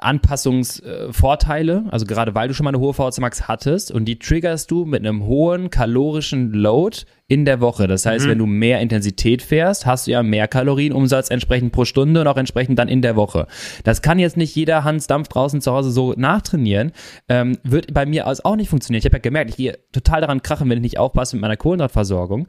[0.00, 4.68] Anpassungsvorteile, also gerade weil du schon mal eine hohe VHC Max hattest und die triggerst
[4.68, 7.86] du mit einem hohen kalorischen Load in der Woche.
[7.86, 8.30] Das heißt, mhm.
[8.30, 12.36] wenn du mehr Intensität fährst, hast du ja mehr Kalorienumsatz entsprechend pro Stunde und auch
[12.36, 13.46] entsprechend dann in der Woche.
[13.84, 16.90] Das kann jetzt nicht jeder Hans Dampf draußen zu Hause so nachtrainieren.
[17.28, 18.98] Ähm, wird bei mir auch nicht funktionieren.
[18.98, 21.56] Ich habe ja gemerkt, ich gehe total daran krachen, wenn ich nicht aufpasse mit meiner
[21.56, 22.48] Kohlenhydratversorgung.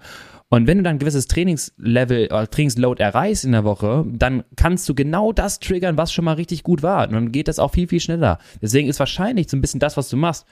[0.54, 4.88] Und wenn du dann ein gewisses Trainingslevel oder Trainingsload erreichst in der Woche, dann kannst
[4.89, 7.08] du genau das triggern, was schon mal richtig gut war.
[7.08, 8.38] Und dann geht das auch viel, viel schneller.
[8.62, 10.45] Deswegen ist wahrscheinlich so ein bisschen das, was du machst,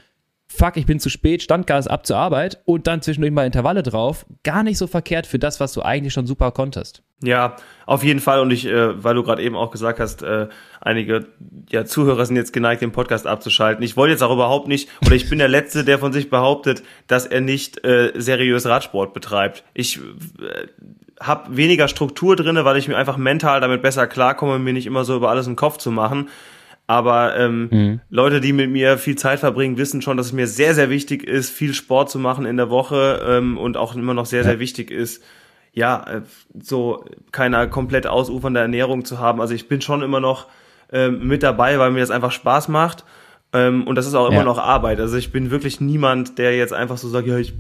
[0.52, 4.26] fuck, ich bin zu spät, Standgas ab zur Arbeit und dann zwischendurch mal Intervalle drauf.
[4.44, 7.04] Gar nicht so verkehrt für das, was du eigentlich schon super konntest.
[7.22, 8.40] Ja, auf jeden Fall.
[8.40, 10.48] Und ich, äh, weil du gerade eben auch gesagt hast, äh,
[10.82, 11.28] einige
[11.70, 13.84] ja, Zuhörer sind jetzt geneigt, den Podcast abzuschalten.
[13.84, 16.82] Ich wollte jetzt auch überhaupt nicht, oder ich bin der Letzte, der von sich behauptet,
[17.08, 19.64] dass er nicht äh, seriös Radsport betreibt.
[19.74, 20.68] Ich äh,
[21.20, 25.04] habe weniger Struktur drinne, weil ich mir einfach mental damit besser klarkomme, mir nicht immer
[25.04, 26.30] so über alles im Kopf zu machen.
[26.90, 28.00] Aber ähm, mhm.
[28.10, 31.24] Leute, die mit mir viel Zeit verbringen, wissen schon, dass es mir sehr, sehr wichtig
[31.24, 34.58] ist, viel Sport zu machen in der Woche ähm, und auch immer noch sehr, sehr
[34.58, 35.24] wichtig ist,
[35.72, 36.22] ja, äh,
[36.60, 39.40] so keine komplett ausufernde Ernährung zu haben.
[39.40, 40.48] Also ich bin schon immer noch
[40.92, 43.06] ähm, mit dabei, weil mir das einfach Spaß macht.
[43.54, 44.44] Ähm, und das ist auch immer ja.
[44.44, 45.00] noch Arbeit.
[45.00, 47.54] Also ich bin wirklich niemand, der jetzt einfach so sagt, ja, ich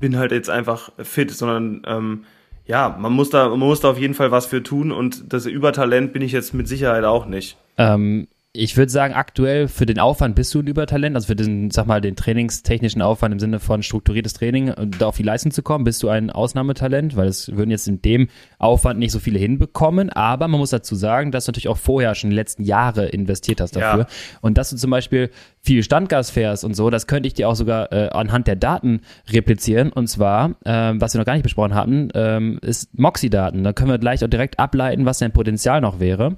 [0.00, 2.24] bin halt jetzt einfach fit, sondern ähm,
[2.66, 5.46] ja, man muss da, man muss da auf jeden Fall was für tun und das
[5.46, 7.56] Übertalent bin ich jetzt mit Sicherheit auch nicht.
[7.78, 11.70] Ähm, ich würde sagen, aktuell für den Aufwand bist du ein Übertalent, also für den,
[11.70, 15.62] sag mal, den trainingstechnischen Aufwand im Sinne von strukturiertes Training, da auf die Leistung zu
[15.62, 18.28] kommen, bist du ein Ausnahmetalent, weil es würden jetzt in dem
[18.58, 22.14] Aufwand nicht so viele hinbekommen, aber man muss dazu sagen, dass du natürlich auch vorher
[22.14, 24.08] schon die letzten Jahre investiert hast dafür ja.
[24.40, 25.30] und dass du zum Beispiel
[25.60, 29.00] viel Standgas fährst und so, das könnte ich dir auch sogar äh, anhand der Daten
[29.30, 33.72] replizieren und zwar, äh, was wir noch gar nicht besprochen hatten, äh, ist Moxie-Daten, da
[33.72, 36.36] können wir gleich auch direkt ableiten, was dein Potenzial noch wäre,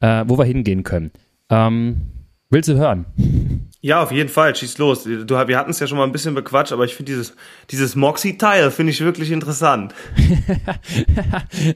[0.00, 1.10] äh, wo wir hingehen können.
[1.50, 2.02] Ähm,
[2.50, 3.06] willst du hören?
[3.80, 5.04] Ja, auf jeden Fall, schieß los.
[5.04, 7.36] Du, wir hatten es ja schon mal ein bisschen bequatscht, aber ich finde dieses,
[7.70, 9.94] dieses Moxie-Teil finde ich wirklich interessant.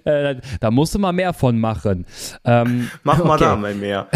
[0.05, 2.07] Äh, da musst du mal mehr von machen.
[2.45, 3.45] Ähm, mach mal okay.
[3.45, 4.09] da mal mehr.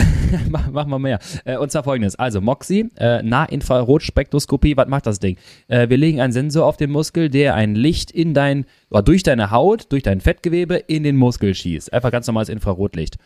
[0.48, 1.18] mach, mach, mal mehr.
[1.44, 2.16] Äh, und zwar folgendes.
[2.16, 5.36] Also Moxie, äh, Nahinfrarotspektroskopie, was macht das Ding?
[5.68, 9.22] Äh, wir legen einen Sensor auf den Muskel, der ein Licht in dein, oder durch
[9.22, 11.92] deine Haut, durch dein Fettgewebe in den Muskel schießt.
[11.92, 13.16] Einfach ganz normales Infrarotlicht.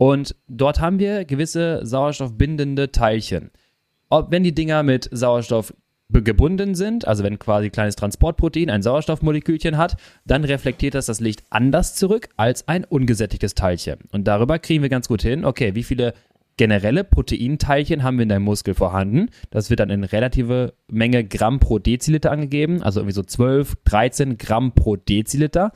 [0.00, 3.50] Und dort haben wir gewisse sauerstoffbindende Teilchen.
[4.08, 5.74] Ob, wenn die Dinger mit Sauerstoff
[6.08, 11.20] gebunden sind, also wenn quasi ein kleines Transportprotein ein Sauerstoffmolekülchen hat, dann reflektiert das das
[11.20, 13.98] Licht anders zurück als ein ungesättigtes Teilchen.
[14.10, 16.14] Und darüber kriegen wir ganz gut hin, okay, wie viele
[16.56, 19.28] generelle Proteinteilchen haben wir in deinem Muskel vorhanden.
[19.50, 24.38] Das wird dann in relative Menge Gramm pro Deziliter angegeben, also irgendwie so 12, 13
[24.38, 25.72] Gramm pro Deziliter.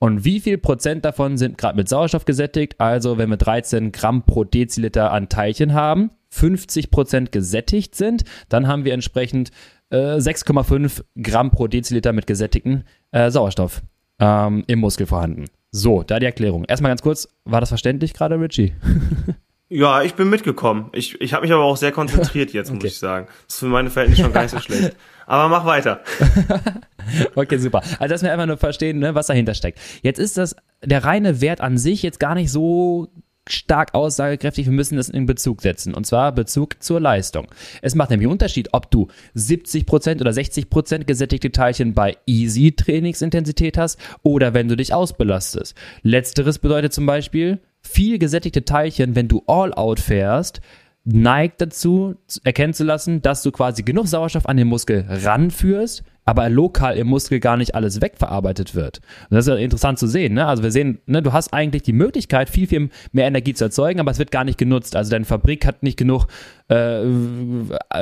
[0.00, 2.80] Und wie viel Prozent davon sind gerade mit Sauerstoff gesättigt?
[2.80, 8.66] Also wenn wir 13 Gramm pro Deziliter an Teilchen haben, 50 Prozent gesättigt sind, dann
[8.66, 9.50] haben wir entsprechend
[9.90, 13.82] äh, 6,5 Gramm pro Deziliter mit gesättigten äh, Sauerstoff
[14.18, 15.44] ähm, im Muskel vorhanden.
[15.70, 16.64] So, da die Erklärung.
[16.64, 18.72] Erstmal ganz kurz, war das verständlich gerade, Richie?
[19.72, 20.90] Ja, ich bin mitgekommen.
[20.92, 22.74] Ich, ich habe mich aber auch sehr konzentriert jetzt, okay.
[22.74, 23.28] muss ich sagen.
[23.46, 24.96] Das ist für meine Verhältnisse schon gar nicht so schlecht.
[25.30, 26.00] Aber mach weiter.
[27.36, 27.82] okay, super.
[28.00, 29.78] Also, dass wir einfach nur verstehen, ne, was dahinter steckt.
[30.02, 33.12] Jetzt ist das, der reine Wert an sich jetzt gar nicht so
[33.48, 34.66] stark aussagekräftig.
[34.66, 35.94] Wir müssen das in Bezug setzen.
[35.94, 37.46] Und zwar Bezug zur Leistung.
[37.80, 39.06] Es macht nämlich einen Unterschied, ob du
[39.36, 45.76] 70% oder 60% gesättigte Teilchen bei Easy Trainingsintensität hast oder wenn du dich ausbelastest.
[46.02, 50.60] Letzteres bedeutet zum Beispiel, viel gesättigte Teilchen, wenn du All-Out fährst,
[51.04, 56.48] neigt dazu, erkennen zu lassen, dass du quasi genug Sauerstoff an den Muskel ranführst, aber
[56.48, 59.00] lokal im Muskel gar nicht alles wegverarbeitet wird.
[59.30, 60.34] Und das ist ja interessant zu sehen.
[60.34, 60.46] Ne?
[60.46, 63.98] Also wir sehen, ne, du hast eigentlich die Möglichkeit, viel, viel mehr Energie zu erzeugen,
[63.98, 64.94] aber es wird gar nicht genutzt.
[64.94, 66.26] Also deine Fabrik hat nicht genug
[66.68, 67.02] äh,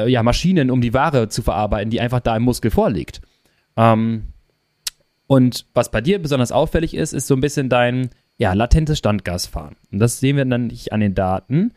[0.07, 3.20] ja, Maschinen, um die Ware zu verarbeiten, die einfach da im Muskel vorliegt.
[3.76, 4.24] Ähm,
[5.28, 9.76] und was bei dir besonders auffällig ist, ist so ein bisschen dein ja, latentes Standgasfahren.
[9.92, 11.72] Und das sehen wir dann nicht an den Daten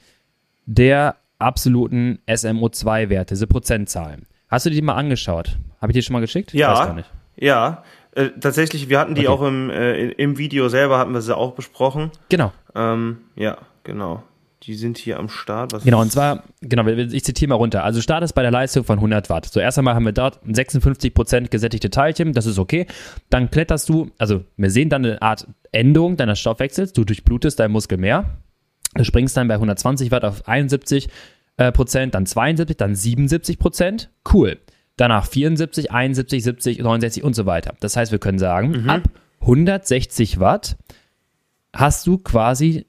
[0.65, 4.27] der absoluten SMO2-Werte, diese Prozentzahlen.
[4.47, 5.57] Hast du die mal angeschaut?
[5.81, 6.53] Habe ich dir schon mal geschickt?
[6.53, 7.03] Ja.
[7.37, 7.83] Ja.
[8.13, 9.43] Äh, tatsächlich, wir hatten die okay.
[9.43, 12.11] auch im, äh, im Video selber, hatten wir sie auch besprochen.
[12.29, 12.51] Genau.
[12.75, 14.23] Ähm, ja, genau.
[14.63, 15.73] Die sind hier am Start.
[15.73, 17.83] Was genau, und zwar, genau, ich zitiere mal runter.
[17.83, 19.45] Also Start ist bei der Leistung von 100 Watt.
[19.45, 22.85] So, erst einmal haben wir dort 56% gesättigte Teilchen, das ist okay.
[23.31, 26.93] Dann kletterst du, also wir sehen dann eine Art Änderung deines Stoffwechsels.
[26.93, 28.37] Du durchblutest deinen Muskel mehr.
[28.95, 31.09] Du springst dann bei 120 Watt auf 71
[31.57, 34.09] äh, Prozent, dann 72, dann 77 Prozent.
[34.31, 34.59] Cool.
[34.97, 37.73] Danach 74, 71, 70, 69 und so weiter.
[37.79, 38.89] Das heißt, wir können sagen, mhm.
[38.89, 39.03] ab
[39.41, 40.77] 160 Watt
[41.73, 42.85] hast du quasi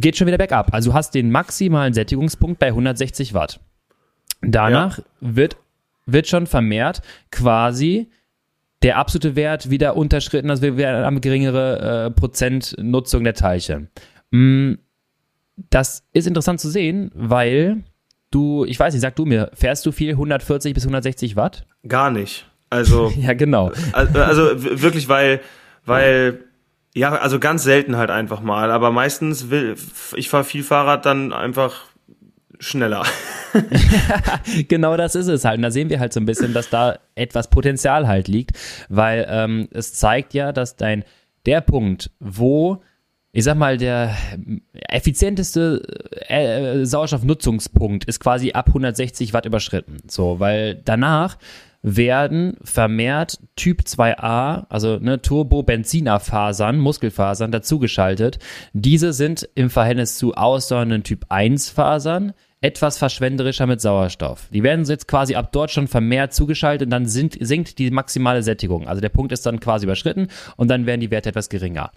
[0.00, 0.72] geht schon wieder bergab.
[0.72, 3.60] Also du hast den maximalen Sättigungspunkt bei 160 Watt.
[4.42, 5.04] Danach ja.
[5.20, 5.56] wird,
[6.06, 8.10] wird schon vermehrt quasi
[8.82, 13.88] der absolute Wert wieder unterschritten, also wir haben geringere äh, Prozentnutzung der Teilchen.
[14.30, 14.74] Mm,
[15.56, 17.84] das ist interessant zu sehen, weil
[18.30, 21.66] du, ich weiß nicht, sag du mir, fährst du viel 140 bis 160 Watt?
[21.86, 22.46] Gar nicht.
[22.70, 23.72] Also ja, genau.
[23.92, 25.40] Also, also wirklich, weil
[25.84, 26.44] weil
[26.94, 29.74] ja, also ganz selten halt einfach mal, aber meistens will
[30.16, 31.86] ich fahre viel Fahrrad dann einfach
[32.58, 33.04] schneller.
[34.68, 35.58] genau das ist es halt.
[35.58, 38.52] Und da sehen wir halt so ein bisschen, dass da etwas Potenzial halt liegt,
[38.88, 41.04] weil ähm, es zeigt ja, dass dein
[41.46, 42.82] der Punkt, wo
[43.36, 44.16] ich sag mal, der
[44.88, 45.82] effizienteste
[46.28, 49.96] äh, Sauerstoffnutzungspunkt ist quasi ab 160 Watt überschritten.
[50.06, 51.36] So, weil danach
[51.82, 58.38] werden vermehrt Typ 2a, also ne, Turbo-Benzinerfasern, Muskelfasern dazugeschaltet.
[58.72, 64.48] Diese sind im Verhältnis zu ausdauernden Typ 1 Fasern etwas verschwenderischer mit Sauerstoff.
[64.52, 68.44] Die werden jetzt quasi ab dort schon vermehrt zugeschaltet und dann sind, sinkt die maximale
[68.44, 68.86] Sättigung.
[68.86, 71.90] Also der Punkt ist dann quasi überschritten und dann werden die Werte etwas geringer.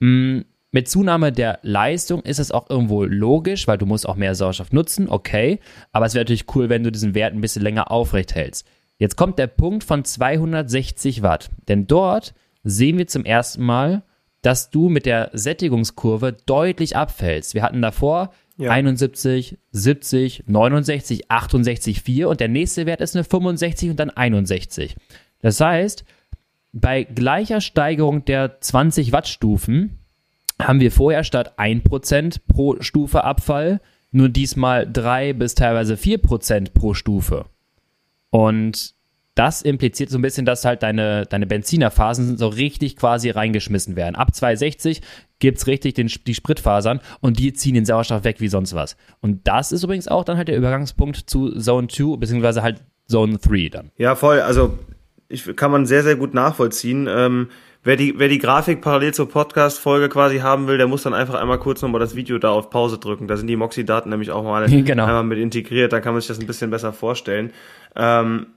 [0.00, 4.34] Mm, mit Zunahme der Leistung ist es auch irgendwo logisch, weil du musst auch mehr
[4.34, 5.60] Sauerstoff nutzen, okay.
[5.92, 8.66] Aber es wäre natürlich cool, wenn du diesen Wert ein bisschen länger aufrecht hältst.
[8.98, 11.50] Jetzt kommt der Punkt von 260 Watt.
[11.68, 14.02] Denn dort sehen wir zum ersten Mal,
[14.42, 17.54] dass du mit der Sättigungskurve deutlich abfällst.
[17.54, 18.70] Wir hatten davor ja.
[18.70, 24.96] 71, 70, 69, 68, 4 und der nächste Wert ist eine 65 und dann 61.
[25.40, 26.04] Das heißt,
[26.72, 29.97] bei gleicher Steigerung der 20 Wattstufen
[30.60, 33.80] haben wir vorher statt 1% pro Stufe Abfall
[34.10, 37.44] nur diesmal 3 bis teilweise 4% pro Stufe.
[38.30, 38.94] Und
[39.34, 44.16] das impliziert so ein bisschen, dass halt deine, deine Benzinerphasen so richtig quasi reingeschmissen werden.
[44.16, 45.00] Ab 260
[45.38, 48.96] gibt es richtig den, die Spritfasern und die ziehen den Sauerstoff weg wie sonst was.
[49.20, 53.38] Und das ist übrigens auch dann halt der Übergangspunkt zu Zone 2, beziehungsweise halt Zone
[53.38, 53.90] 3 dann.
[53.96, 54.40] Ja, voll.
[54.40, 54.76] Also
[55.28, 57.06] ich, kann man sehr, sehr gut nachvollziehen.
[57.08, 57.48] Ähm,
[57.88, 61.32] wer, die, wer die Grafik parallel zur Podcast-Folge quasi haben will, der muss dann einfach
[61.34, 63.28] einmal kurz nochmal das Video da auf Pause drücken.
[63.28, 65.06] Da sind die Moxie-Daten nämlich auch mal genau.
[65.06, 65.90] einmal mit integriert.
[65.90, 67.50] Da kann man sich das ein bisschen besser vorstellen.
[67.96, 68.48] Ähm,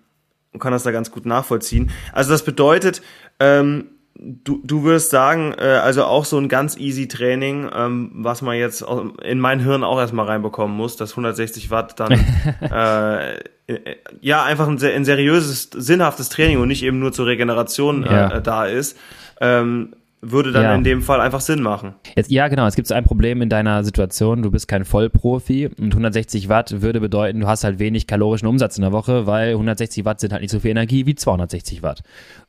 [0.52, 1.92] und kann das da ganz gut nachvollziehen.
[2.12, 3.02] Also das bedeutet,
[3.40, 8.42] ähm, du, du würdest sagen, äh, also auch so ein ganz easy Training, ähm, was
[8.42, 8.84] man jetzt
[9.24, 12.12] in mein Hirn auch erstmal reinbekommen muss, das 160 Watt dann
[12.62, 13.36] äh,
[13.68, 18.12] äh, ja einfach ein, ein seriöses, sinnhaftes Training und nicht eben nur zur Regeneration äh,
[18.12, 18.40] ja.
[18.42, 18.98] da ist.
[19.42, 20.76] Ähm, würde dann ja.
[20.76, 21.96] in dem Fall einfach Sinn machen.
[22.16, 22.68] Jetzt, ja, genau.
[22.68, 24.44] Es gibt ein Problem in deiner Situation.
[24.44, 28.78] Du bist kein Vollprofi und 160 Watt würde bedeuten, du hast halt wenig kalorischen Umsatz
[28.78, 32.04] in der Woche, weil 160 Watt sind halt nicht so viel Energie wie 260 Watt.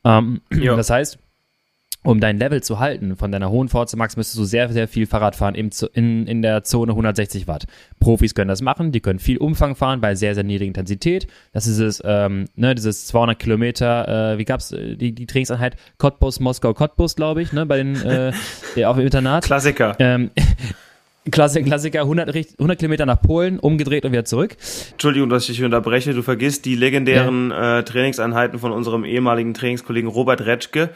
[0.05, 1.19] Ähm, das heißt,
[2.05, 5.07] um dein Level zu halten von deiner hohen VC Max, müsstest du sehr, sehr viel
[5.07, 7.67] Fahrrad fahren im, in, in der Zone 160 Watt.
[8.01, 11.27] Profis können das machen, die können viel Umfang fahren bei sehr, sehr niedriger Intensität.
[11.53, 15.77] Das ist es, ähm, ne, dieses 200 Kilometer, äh, wie gab's äh, die, die Trainingseinheit?
[15.99, 18.33] Cottbus, Moskau, Cottbus, glaube ich, ne, bei den, äh,
[18.85, 19.45] auf dem Internat.
[19.45, 19.95] Klassiker.
[19.99, 20.31] Ähm,
[21.31, 24.57] Klassiker, Klassiker 100, 100 Kilometer nach Polen, umgedreht und wieder zurück.
[24.91, 26.15] Entschuldigung, dass ich dich unterbreche.
[26.15, 27.79] Du vergisst die legendären ja.
[27.79, 30.91] äh, Trainingseinheiten von unserem ehemaligen Trainingskollegen Robert Retschke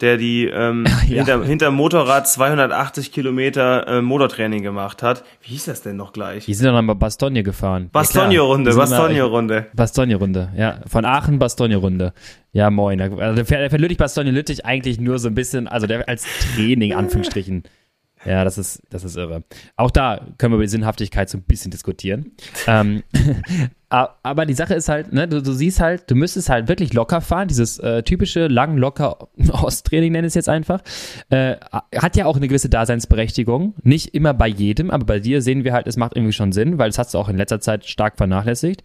[0.00, 1.24] der die ähm, ja.
[1.24, 5.24] hinter, hinter Motorrad 280 Kilometer äh, Motortraining gemacht hat.
[5.42, 6.46] Wie hieß das denn noch gleich?
[6.46, 7.90] Die sind dann bei Bastogne gefahren.
[7.92, 9.66] Bastogne-Runde, Bastogne-Runde.
[9.74, 10.78] Bastogne-Runde, ja.
[10.86, 12.12] Von Aachen Bastogne-Runde.
[12.52, 13.00] Ja, moin.
[13.00, 16.24] Also der, der Lüttich Bastogne Lüttich eigentlich nur so ein bisschen, also der als
[16.54, 17.64] Training, Anführungsstrichen.
[18.24, 19.44] Ja, das ist, das ist irre.
[19.76, 22.32] Auch da können wir über die Sinnhaftigkeit so ein bisschen diskutieren.
[22.66, 23.02] ähm,
[23.88, 27.22] aber die Sache ist halt, ne, du, du, siehst halt, du müsstest halt wirklich locker
[27.22, 30.82] fahren, dieses äh, typische lang locker Osttraining nenne ich es jetzt einfach,
[31.30, 31.56] äh,
[31.96, 33.74] hat ja auch eine gewisse Daseinsberechtigung.
[33.82, 36.78] Nicht immer bei jedem, aber bei dir sehen wir halt, es macht irgendwie schon Sinn,
[36.78, 38.82] weil das hast du auch in letzter Zeit stark vernachlässigt.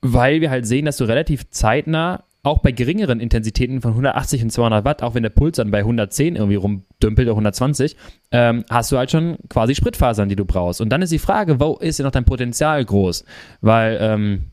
[0.00, 4.50] Weil wir halt sehen, dass du relativ zeitnah auch bei geringeren Intensitäten von 180 und
[4.50, 7.96] 200 Watt, auch wenn der Puls dann bei 110 irgendwie rumdümpelt oder 120,
[8.32, 10.80] ähm, hast du halt schon quasi Spritfasern, die du brauchst.
[10.80, 13.24] Und dann ist die Frage, wo ist denn noch dein Potenzial groß?
[13.60, 14.44] Weil ähm,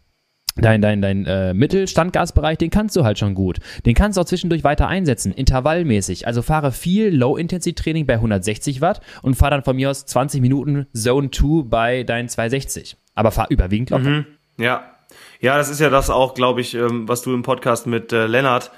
[0.56, 3.60] dein, dein, dein äh, Mittelstandgasbereich, den kannst du halt schon gut.
[3.86, 6.28] Den kannst du auch zwischendurch weiter einsetzen, intervallmäßig.
[6.28, 10.88] Also fahre viel Low-Intensity-Training bei 160 Watt und fahr dann von mir aus 20 Minuten
[10.94, 12.98] Zone 2 bei deinen 260.
[13.16, 14.10] Aber fahr überwiegend locker.
[14.10, 14.26] Mhm.
[14.60, 14.97] Ja,
[15.40, 18.28] ja, das ist ja das auch, glaube ich, ähm, was du im Podcast mit äh,
[18.28, 18.72] Lennart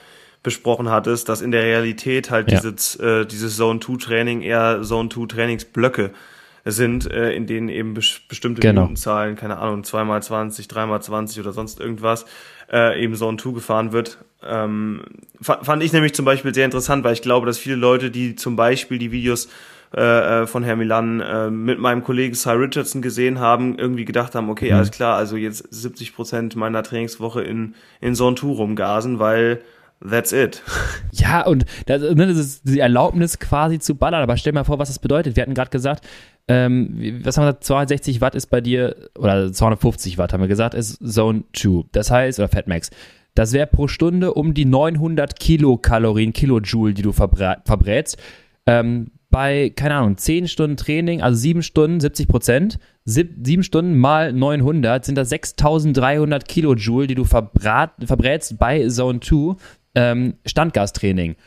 [0.43, 2.60] besprochen hattest, dass in der Realität halt ja.
[2.60, 6.12] dieses, äh, dieses Zone-2-Training eher Zone-2-Trainingsblöcke
[6.66, 8.82] sind, äh, in denen eben bes bestimmte genau.
[8.82, 12.26] Minutenzahlen, keine Ahnung, zweimal 20, dreimal 20 oder sonst irgendwas,
[12.72, 14.20] äh, eben Zone 2 gefahren wird.
[14.41, 15.03] Ähm,
[15.41, 18.55] fand ich nämlich zum Beispiel sehr interessant, weil ich glaube, dass viele Leute, die zum
[18.55, 19.49] Beispiel die Videos
[19.96, 24.36] äh, äh, von Herr Milan äh, mit meinem Kollegen Cy Richardson gesehen haben, irgendwie gedacht
[24.36, 24.78] haben, okay, mhm.
[24.78, 29.62] alles klar, also jetzt 70 Prozent meiner Trainingswoche in, in so ein Tour rumgasen, weil
[30.08, 30.62] That's it.
[31.12, 34.24] Ja, und das, ne, das ist die Erlaubnis quasi zu ballern.
[34.24, 35.36] Aber stell dir mal vor, was das bedeutet.
[35.36, 36.08] Wir hatten gerade gesagt,
[36.48, 40.48] ähm, was haben wir gesagt, 260 Watt ist bei dir, oder 250 Watt haben wir
[40.48, 41.90] gesagt, ist Zone 2.
[41.92, 42.92] Das heißt, oder Fatmax.
[43.36, 48.18] Das wäre pro Stunde um die 900 Kilokalorien, Kilojoule, die du verbrä verbrätst.
[48.66, 54.34] Ähm, bei, keine Ahnung, 10 Stunden Training, also 7 Stunden, 70 Prozent, 7 Stunden mal
[54.34, 59.56] 900 sind das 6300 Kilojoule, die du verbrätst bei Zone 2
[59.96, 61.38] ähm, Standgastraining.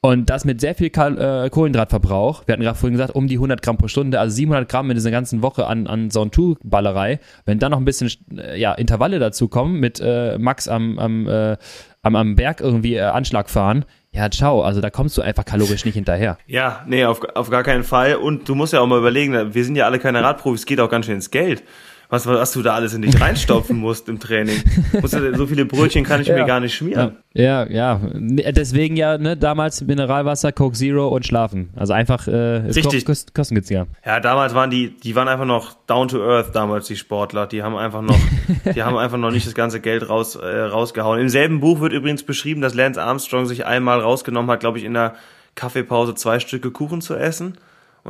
[0.00, 2.44] Und das mit sehr viel Kal äh, Kohlenhydratverbrauch.
[2.46, 4.94] Wir hatten gerade vorhin gesagt, um die 100 Gramm pro Stunde, also 700 Gramm in
[4.94, 7.20] dieser ganzen Woche an, an Zone 2 Ballerei.
[7.44, 11.28] Wenn dann noch ein bisschen äh, ja, Intervalle dazu kommen mit äh, Max am, am,
[11.28, 11.58] äh,
[12.00, 14.62] am, am Berg irgendwie äh, Anschlag fahren, ja, ciao.
[14.62, 16.36] Also da kommst du einfach kalorisch nicht hinterher.
[16.46, 18.16] Ja, nee, auf, auf gar keinen Fall.
[18.16, 20.80] Und du musst ja auch mal überlegen, wir sind ja alle keine Radprofis, es geht
[20.80, 21.62] auch ganz schön ins Geld
[22.10, 24.62] was, was du da alles in dich reinstopfen musst im Training.
[25.02, 26.36] so viele Brötchen kann ich ja.
[26.36, 27.16] mir gar nicht schmieren.
[27.32, 28.00] Ja, ja.
[28.12, 31.70] Deswegen ja, ne, damals Mineralwasser, Coke Zero und Schlafen.
[31.76, 33.04] Also einfach äh, Richtig.
[33.04, 33.86] Kost, kostengünstiger.
[34.04, 37.46] Ja, damals waren die, die waren einfach noch down to earth, damals die Sportler.
[37.46, 38.18] Die haben einfach noch,
[38.74, 41.20] die haben einfach noch nicht das ganze Geld raus, äh, rausgehauen.
[41.20, 44.84] Im selben Buch wird übrigens beschrieben, dass Lance Armstrong sich einmal rausgenommen hat, glaube ich,
[44.84, 45.14] in der
[45.54, 47.56] Kaffeepause zwei Stücke Kuchen zu essen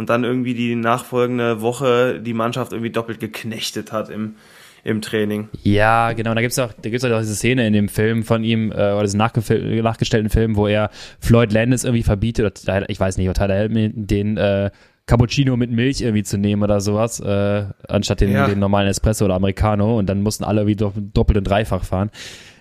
[0.00, 4.36] und dann irgendwie die nachfolgende Woche die Mannschaft irgendwie doppelt geknechtet hat im,
[4.82, 5.50] im Training.
[5.62, 6.32] Ja, genau.
[6.32, 9.02] Da gibt's auch, da gibt's auch diese Szene in dem Film von ihm, äh, oder
[9.02, 10.88] diesen nachgestellten Film, wo er
[11.20, 14.70] Floyd Landis irgendwie verbietet, oder, ich weiß nicht, oder Tyler Helm, den äh,
[15.04, 18.46] Cappuccino mit Milch irgendwie zu nehmen oder sowas, äh, anstatt den, ja.
[18.46, 19.98] den normalen Espresso oder Americano.
[19.98, 22.10] Und dann mussten alle irgendwie doppelt und dreifach fahren.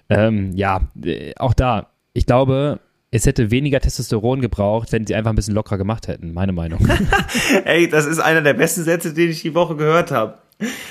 [0.10, 1.88] Ähm, ja, äh, auch da.
[2.12, 2.82] Ich glaube,
[3.12, 6.88] es hätte weniger Testosteron gebraucht, wenn sie einfach ein bisschen lockerer gemacht hätten, meine Meinung.
[7.66, 10.38] Ey, das ist einer der besten Sätze, den ich die Woche gehört habe.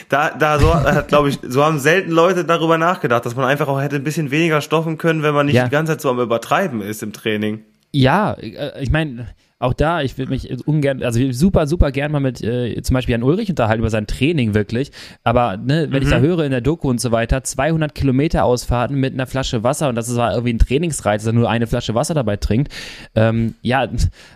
[0.09, 0.73] Da, da so,
[1.09, 4.31] glaube ich, so haben selten Leute darüber nachgedacht, dass man einfach auch hätte ein bisschen
[4.31, 5.65] weniger stoffen können, wenn man nicht ja.
[5.65, 7.65] die ganze Zeit so am Übertreiben ist im Training.
[7.93, 9.29] Ja, äh, ich meine,
[9.61, 13.13] auch da, ich würde mich ungern, also super, super gern mal mit äh, zum Beispiel
[13.13, 14.93] Jan Ulrich unterhalten über sein Training wirklich.
[15.25, 16.07] Aber ne, wenn mhm.
[16.07, 16.23] ich da mhm.
[16.23, 19.97] höre in der Doku und so weiter, 200 Kilometer Ausfahrten mit einer Flasche Wasser und
[19.97, 22.73] das ist irgendwie ein Trainingsreiz, dass er nur eine Flasche Wasser dabei trinkt.
[23.17, 23.89] Ähm, ja,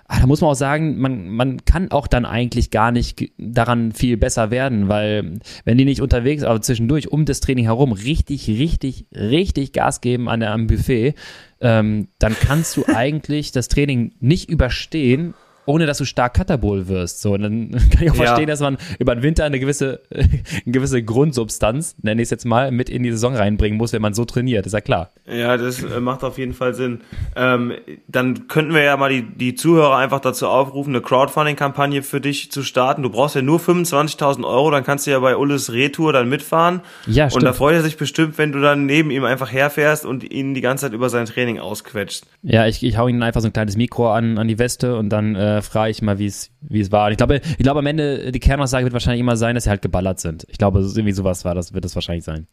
[0.06, 3.92] ah, da muss man auch sagen, man, man kann auch dann eigentlich gar nicht daran
[3.92, 8.48] viel besser werden, weil wenn die nicht unterwegs, aber zwischendurch um das Training herum richtig,
[8.48, 11.14] richtig, richtig Gas geben an der, am Buffet,
[11.62, 15.34] ähm, dann kannst du eigentlich das Training nicht überstehen,
[15.66, 17.20] ohne dass du stark katabol wirst.
[17.20, 18.52] So, und dann kann ich auch verstehen, ja.
[18.52, 20.28] dass man über den Winter eine gewisse, eine
[20.66, 24.14] gewisse Grundsubstanz, nenne ich es jetzt mal, mit in die Saison reinbringen muss, wenn man
[24.14, 25.10] so trainiert, ist ja klar.
[25.26, 27.00] Ja, das äh, macht auf jeden Fall Sinn.
[27.36, 27.74] Ähm,
[28.08, 32.50] dann könnten wir ja mal die, die Zuhörer einfach dazu aufrufen, eine Crowdfunding-Kampagne für dich
[32.50, 33.02] zu starten.
[33.02, 36.80] Du brauchst ja nur 25.000 Euro, dann kannst du ja bei Ulles Retour dann mitfahren.
[37.06, 37.42] Ja, stimmt.
[37.42, 40.54] Und da freut er sich bestimmt, wenn du dann neben ihm einfach herfährst und ihn
[40.54, 42.24] die ganze Zeit über sein Training ausquetscht.
[42.42, 45.08] Ja, ich, ich hau ihm einfach so ein kleines Mikro an, an die Weste und
[45.10, 47.06] dann äh, äh, frage ich mal, wie es wie es war.
[47.06, 49.70] Und ich glaube, ich glaube am Ende die Kernaussage wird wahrscheinlich immer sein, dass sie
[49.70, 50.46] halt geballert sind.
[50.48, 52.46] Ich glaube, irgendwie sowas war das, wird das wahrscheinlich sein.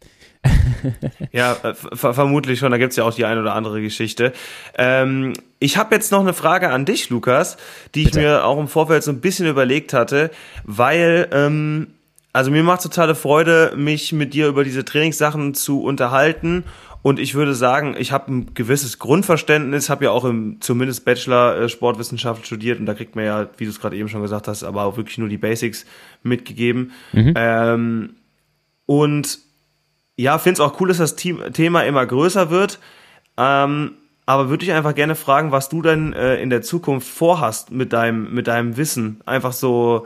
[1.32, 2.72] ja, äh, vermutlich schon.
[2.72, 4.34] Da gibt's ja auch die ein oder andere Geschichte.
[4.78, 7.58] Ähm, ich habe jetzt noch eine Frage an dich, Lukas,
[7.96, 8.20] die Bitte.
[8.20, 10.32] ich mir auch im Vorfeld so ein bisschen überlegt hatte,
[10.64, 11.88] weil ähm,
[12.34, 16.64] also mir macht totale Freude, mich mit dir über diese Trainingssachen zu unterhalten
[17.02, 21.70] und ich würde sagen, ich habe ein gewisses Grundverständnis, habe ja auch im zumindest Bachelor
[21.70, 24.64] Sportwissenschaft studiert und da kriegt man ja, wie du es gerade eben schon gesagt hast,
[24.64, 25.86] aber auch wirklich nur die Basics
[26.24, 26.92] mitgegeben.
[27.14, 27.34] Mhm.
[27.36, 28.10] Ähm,
[28.86, 29.40] und
[30.18, 32.80] ja, finde es auch cool, dass das Thema immer größer wird.
[33.38, 33.92] Ähm,
[34.26, 37.94] aber würde ich einfach gerne fragen, was du denn äh, in der Zukunft vorhast mit
[37.94, 39.22] deinem, mit deinem Wissen.
[39.26, 40.06] Einfach so,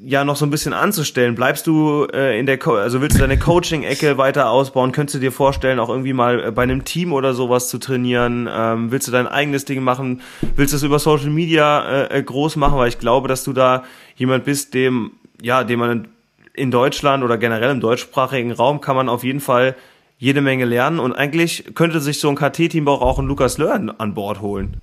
[0.00, 1.34] ja noch so ein bisschen anzustellen.
[1.34, 4.92] Bleibst du äh, in der, Co also willst du deine Coaching-Ecke weiter ausbauen?
[4.92, 8.48] Könntest du dir vorstellen, auch irgendwie mal äh, bei einem Team oder sowas zu trainieren?
[8.50, 10.22] Ähm, willst du dein eigenes Ding machen?
[10.56, 12.78] Willst du es über Social Media äh, äh, groß machen?
[12.78, 13.84] Weil ich glaube, dass du da
[14.16, 16.08] jemand bist, dem, ja, dem man
[16.54, 19.76] in Deutschland oder generell im deutschsprachigen Raum kann man auf jeden Fall
[20.20, 24.14] jede Menge lernen und eigentlich könnte sich so ein KT-Team auch einen Lukas Lörn an
[24.14, 24.80] Bord holen.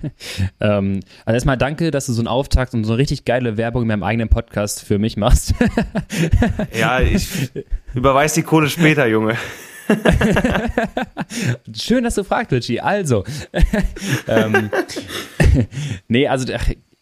[0.60, 3.82] ähm, also erstmal danke, dass du so einen Auftakt und so eine richtig geile Werbung
[3.82, 5.54] in meinem eigenen Podcast für mich machst.
[6.72, 7.50] ja, ich
[7.94, 9.36] überweis die Kohle später, Junge.
[11.76, 12.80] Schön, dass du fragst, Richie.
[12.80, 13.24] Also,
[14.28, 14.70] ähm,
[16.08, 16.52] nee, also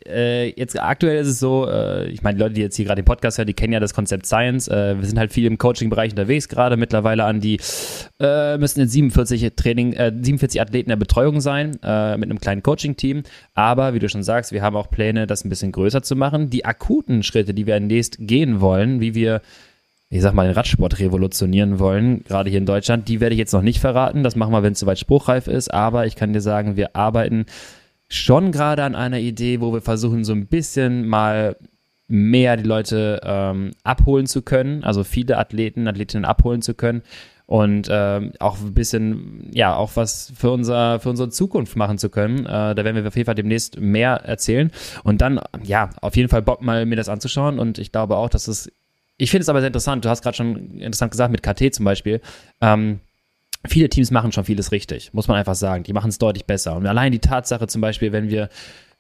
[0.07, 3.03] äh, jetzt aktuell ist es so, äh, ich meine, die Leute, die jetzt hier gerade
[3.03, 4.69] den Podcast hören, die kennen ja das Konzept Science.
[4.69, 7.59] Äh, wir sind halt viel im Coaching-Bereich unterwegs, gerade mittlerweile an die,
[8.21, 12.63] äh, müssen jetzt 47 Training, äh, 47 Athleten der Betreuung sein, äh, mit einem kleinen
[12.63, 13.23] Coaching-Team.
[13.55, 16.51] Aber wie du schon sagst, wir haben auch Pläne, das ein bisschen größer zu machen.
[16.51, 19.41] Die akuten Schritte, die wir demnächst gehen wollen, wie wir
[20.11, 23.53] ich sag mal, den Radsport revolutionieren wollen, gerade hier in Deutschland, die werde ich jetzt
[23.53, 24.23] noch nicht verraten.
[24.23, 25.75] Das machen wir, wenn es soweit spruchreif ist.
[25.75, 27.47] Aber ich kann dir sagen, wir arbeiten
[28.09, 31.57] schon gerade an einer Idee, wo wir versuchen, so ein bisschen mal
[32.07, 37.03] mehr die Leute ähm, abholen zu können, also viele Athleten, Athletinnen abholen zu können.
[37.47, 42.09] und äh, auch ein bisschen, ja, auch was für, unser, für unsere Zukunft machen zu
[42.09, 42.47] können.
[42.47, 44.71] Äh, da werden wir auf jeden Fall demnächst mehr erzählen.
[45.03, 47.59] Und dann, ja, auf jeden Fall Bock mal mir das anzuschauen.
[47.59, 48.73] Und ich glaube auch, dass es,
[49.19, 51.85] ich finde es aber sehr interessant, du hast gerade schon interessant gesagt, mit KT zum
[51.85, 52.23] Beispiel,
[52.63, 53.01] ähm,
[53.67, 55.85] viele Teams machen schon vieles richtig, muss man einfach sagen.
[55.85, 56.77] Die machen es deutlich besser.
[56.77, 58.49] Und allein die Tatsache zum Beispiel, wenn wir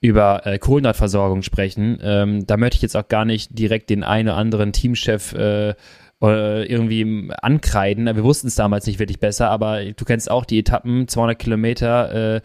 [0.00, 4.28] über äh, Kohlenhydratversorgung sprechen, ähm, da möchte ich jetzt auch gar nicht direkt den einen
[4.28, 5.74] oder anderen Teamchef äh,
[6.20, 8.06] irgendwie ankreiden.
[8.06, 12.36] Wir wussten es damals nicht wirklich besser, aber du kennst auch die Etappen, 200 Kilometer
[12.36, 12.40] äh,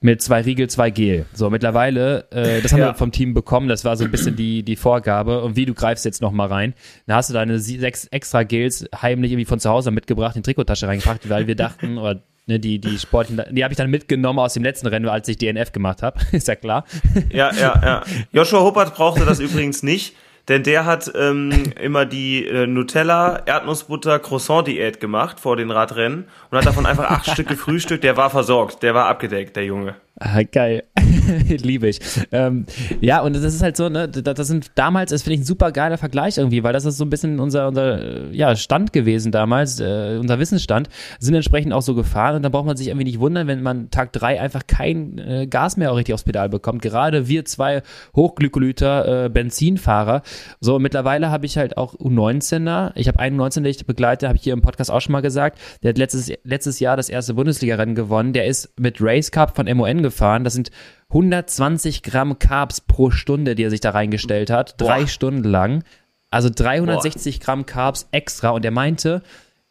[0.00, 1.26] mit zwei Riegel, zwei Gel.
[1.34, 2.88] So, mittlerweile, äh, das haben ja.
[2.88, 5.42] wir vom Team bekommen, das war so ein bisschen die, die Vorgabe.
[5.42, 6.74] Und wie, du greifst jetzt noch mal rein.
[7.06, 10.46] Da hast du deine sechs extra Gels heimlich irgendwie von zu Hause mitgebracht, in die
[10.46, 14.38] Trikottasche reingepackt, weil wir dachten, oder ne, die, die Sportlichen, die habe ich dann mitgenommen
[14.38, 16.18] aus dem letzten Rennen, als ich DNF gemacht habe.
[16.32, 16.84] Ist ja klar.
[17.30, 18.02] Ja, ja, ja.
[18.32, 20.14] Joshua Huppert brauchte das übrigens nicht
[20.50, 26.58] denn der hat ähm, immer die äh, Nutella, Erdnussbutter, Croissant-Diät gemacht vor den Radrennen und
[26.58, 28.04] hat davon einfach acht Stück gefrühstückt.
[28.04, 29.94] Der war versorgt, der war abgedeckt, der Junge.
[30.22, 30.84] Ah, geil.
[31.48, 31.98] Liebe ich.
[32.30, 32.66] Ähm,
[33.00, 35.72] ja, und das ist halt so, ne, das sind damals, das finde ich ein super
[35.72, 39.80] geiler Vergleich irgendwie, weil das ist so ein bisschen unser, unser ja, Stand gewesen damals,
[39.80, 40.90] äh, unser Wissensstand,
[41.20, 43.90] sind entsprechend auch so gefahren und da braucht man sich irgendwie nicht wundern, wenn man
[43.90, 46.82] Tag drei einfach kein äh, Gas mehr auch richtig aufs Pedal bekommt.
[46.82, 47.82] Gerade wir zwei
[48.14, 50.20] Hochglykolyter äh, Benzinfahrer.
[50.60, 52.92] So, mittlerweile habe ich halt auch U19er.
[52.94, 55.22] Ich habe einen U19, den ich begleite, habe ich hier im Podcast auch schon mal
[55.22, 55.58] gesagt.
[55.82, 58.34] Der hat letztes, letztes Jahr das erste Bundesliga-Rennen gewonnen.
[58.34, 60.09] Der ist mit Race Cup von MON gefahren.
[60.44, 60.70] Das sind
[61.10, 64.76] 120 Gramm Carbs pro Stunde, die er sich da reingestellt hat.
[64.76, 64.86] Boah.
[64.86, 65.84] Drei Stunden lang.
[66.30, 67.44] Also 360 Boah.
[67.44, 68.50] Gramm Carbs extra.
[68.50, 69.22] Und er meinte,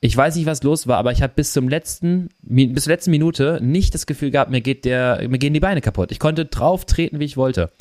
[0.02, 3.12] ich weiß nicht, was los war, aber ich habe bis zum letzten, bis zur letzten
[3.12, 6.12] Minute nicht das Gefühl gehabt, mir geht der, mir gehen die Beine kaputt.
[6.12, 7.72] Ich konnte drauf treten, wie ich wollte.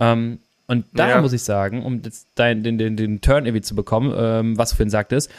[0.00, 1.20] Ähm, und da ja.
[1.20, 4.76] muss ich sagen, um den, den, den, den Turn irgendwie zu bekommen, ähm, was du
[4.76, 5.30] vorhin sagtest,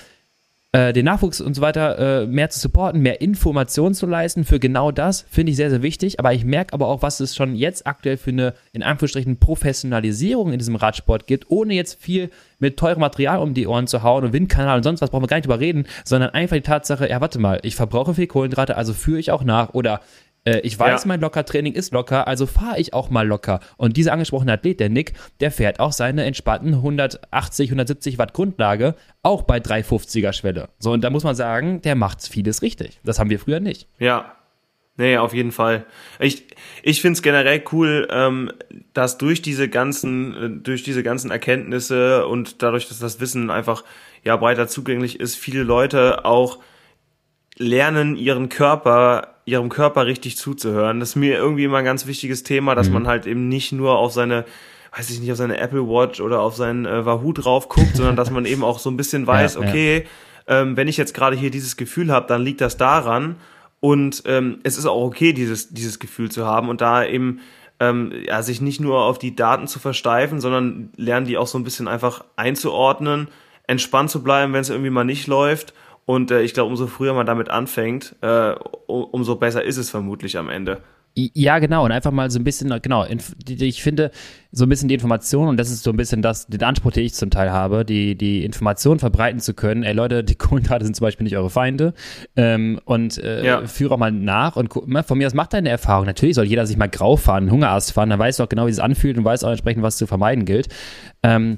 [0.73, 4.59] äh, den Nachwuchs und so weiter äh, mehr zu supporten, mehr Informationen zu leisten für
[4.59, 6.19] genau das, finde ich sehr, sehr wichtig.
[6.19, 10.51] Aber ich merke aber auch, was es schon jetzt aktuell für eine, in Anführungsstrichen, Professionalisierung
[10.51, 14.25] in diesem Radsport gibt, ohne jetzt viel mit teurem Material um die Ohren zu hauen
[14.25, 17.09] und Windkanal und sonst was, brauchen wir gar nicht drüber reden, sondern einfach die Tatsache,
[17.09, 20.01] ja, warte mal, ich verbrauche viel Kohlenhydrate, also führe ich auch nach oder
[20.47, 21.07] äh, ich weiß, ja.
[21.09, 23.59] mein Lockertraining ist locker, also fahre ich auch mal locker.
[23.75, 28.95] Und dieser angesprochene Athlet, der Nick, der fährt auch seine entspannten 180, 170 Watt Grundlage
[29.23, 30.69] auch bei 350er Schwelle.
[30.79, 33.01] So, und da muss man sagen, der macht vieles richtig.
[33.03, 33.87] Das haben wir früher nicht.
[33.99, 34.33] Ja,
[34.99, 35.85] Nee, auf jeden Fall.
[36.17, 36.47] Ich,
[36.81, 38.51] ich finde es generell cool, ähm,
[38.93, 43.83] dass durch diese ganzen, äh, durch diese ganzen Erkenntnisse und dadurch, dass das Wissen einfach
[44.23, 46.57] ja breiter zugänglich ist, viele Leute auch
[47.59, 50.99] lernen, ihren Körper ihrem Körper richtig zuzuhören.
[50.99, 52.93] Das ist mir irgendwie immer ein ganz wichtiges Thema, dass mhm.
[52.93, 54.45] man halt eben nicht nur auf seine
[54.95, 58.15] weiß ich nicht, auf seine Apple Watch oder auf seinen äh, Wahoo drauf guckt, sondern
[58.15, 60.05] dass man eben auch so ein bisschen weiß, ja, okay,
[60.47, 60.61] ja.
[60.61, 63.35] Ähm, wenn ich jetzt gerade hier dieses Gefühl habe, dann liegt das daran
[63.79, 67.41] und ähm, es ist auch okay, dieses, dieses Gefühl zu haben und da eben
[67.79, 71.57] ähm, ja, sich nicht nur auf die Daten zu versteifen, sondern lernen die auch so
[71.57, 73.27] ein bisschen einfach einzuordnen,
[73.67, 75.73] entspannt zu bleiben, wenn es irgendwie mal nicht läuft
[76.07, 78.53] und äh, ich glaube, umso früher man damit anfängt, äh,
[78.87, 80.81] umso besser ist es vermutlich am Ende.
[81.15, 81.83] Ja, genau.
[81.83, 83.05] Und einfach mal so ein bisschen, genau,
[83.49, 84.11] ich finde,
[84.51, 87.03] so ein bisschen die Information, und das ist so ein bisschen das, den Anspruch, den
[87.03, 89.83] ich zum Teil habe, die, die Information verbreiten zu können.
[89.83, 91.93] Ey Leute, die Kohlenhydrate sind zum Beispiel nicht eure Feinde.
[92.37, 93.65] Ähm, und äh, ja.
[93.65, 96.05] führe auch mal nach und ne, von mir aus macht deine Erfahrung.
[96.05, 98.71] Natürlich soll jeder sich mal grau fahren, Hungerast fahren, dann weißt du auch genau, wie
[98.71, 100.69] es anfühlt und weiß auch entsprechend, was zu vermeiden gilt.
[101.21, 101.57] Ähm,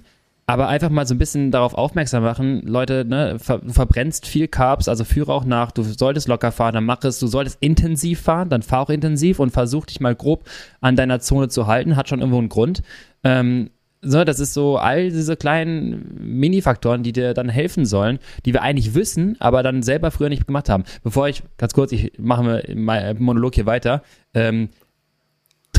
[0.50, 4.48] aber einfach mal so ein bisschen darauf aufmerksam machen, Leute, ne, ver du verbrennst viel
[4.48, 8.22] Carbs, also führe auch nach, du solltest locker fahren, dann mach es, du solltest intensiv
[8.22, 10.46] fahren, dann fahr auch intensiv und versuch dich mal grob
[10.82, 12.82] an deiner Zone zu halten, hat schon irgendwo einen Grund.
[13.24, 13.70] Ähm,
[14.02, 18.64] so, das ist so all diese kleinen Mini-Faktoren, die dir dann helfen sollen, die wir
[18.64, 20.84] eigentlich wissen, aber dann selber früher nicht gemacht haben.
[21.04, 24.02] Bevor ich, ganz kurz, ich mache meinen Monolog hier weiter.
[24.34, 24.70] Ähm,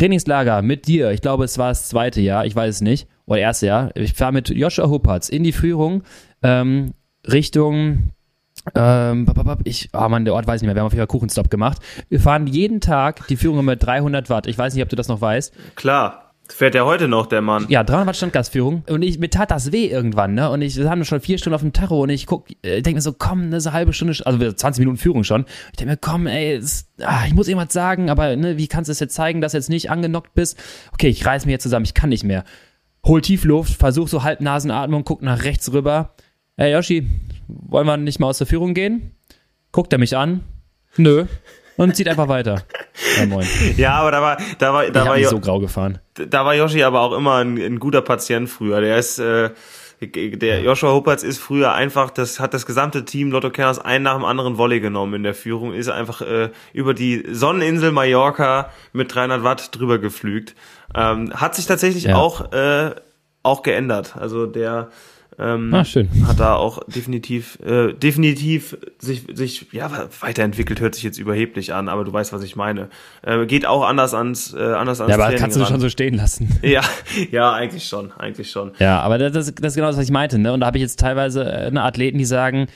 [0.00, 3.38] Trainingslager mit dir, ich glaube, es war das zweite Jahr, ich weiß es nicht oder
[3.38, 6.04] erste Jahr, ich fahre mit Joshua Huppertz in die Führung
[6.42, 6.94] ähm,
[7.30, 8.10] Richtung
[8.74, 9.26] ähm,
[9.64, 11.50] ich, oh Mann, der Ort weiß ich nicht mehr, wir haben auf jeden Fall Kuchenstopp
[11.50, 11.78] gemacht.
[12.08, 14.46] Wir fahren jeden Tag die Führung mit 300 Watt.
[14.46, 15.54] Ich weiß nicht, ob du das noch weißt.
[15.76, 16.29] Klar.
[16.52, 17.66] Fährt ja heute noch, der Mann.
[17.68, 18.82] Ja, 300 Watt Standgasführung.
[18.88, 20.50] Und ich, mir tat das weh irgendwann, ne?
[20.50, 22.96] Und ich, wir haben schon vier Stunden auf dem Tacho und ich guck, äh, denke
[22.96, 25.44] mir so, komm, eine so halbe Stunde, also 20 Minuten Führung schon.
[25.70, 28.88] Ich denke mir, komm, ey, das, ah, ich muss irgendwas sagen, aber ne, wie kannst
[28.88, 30.58] du es jetzt zeigen, dass du jetzt nicht angenockt bist?
[30.92, 32.44] Okay, ich reiß mich jetzt zusammen, ich kann nicht mehr
[33.04, 36.14] hol Tiefluft, versuch so Halbnasenatmung, guck nach rechts rüber.
[36.56, 37.08] Hey Yoshi,
[37.48, 39.12] wollen wir nicht mal aus der Führung gehen?
[39.72, 40.42] Guckt er mich an?
[40.96, 41.26] Nö.
[41.80, 42.62] Und zieht einfach weiter.
[43.16, 43.46] Ja, moin.
[43.78, 45.98] ja aber da war, da war, da ich war jo so grau gefahren.
[46.12, 48.82] Da war Yoshi aber auch immer ein, ein guter Patient früher.
[48.82, 49.48] Der ist, äh,
[50.02, 54.14] Der Joshua Huppertz ist früher einfach, das hat das gesamte Team Lotto Kerners ein nach
[54.14, 59.14] dem anderen Volley genommen in der Führung, ist einfach äh, über die Sonneninsel Mallorca mit
[59.14, 60.54] 300 Watt drüber geflügt.
[60.94, 62.16] Ähm, hat sich tatsächlich ja.
[62.16, 62.90] auch, äh,
[63.42, 64.16] auch geändert.
[64.18, 64.90] Also der
[65.40, 66.08] ähm, ah, schön.
[66.26, 71.88] Hat da auch definitiv, äh, definitiv sich, sich ja, weiterentwickelt, hört sich jetzt überheblich an,
[71.88, 72.90] aber du weißt, was ich meine.
[73.22, 75.68] Äh, geht auch anders ans, äh, anders ans Ja, aber Training kannst du ran.
[75.68, 76.48] schon so stehen lassen.
[76.62, 76.82] Ja,
[77.30, 78.72] ja, eigentlich schon, eigentlich schon.
[78.78, 80.52] Ja, aber das, das ist genau das, was ich meinte, ne?
[80.52, 82.66] Und da habe ich jetzt teilweise äh, eine Athleten, die sagen,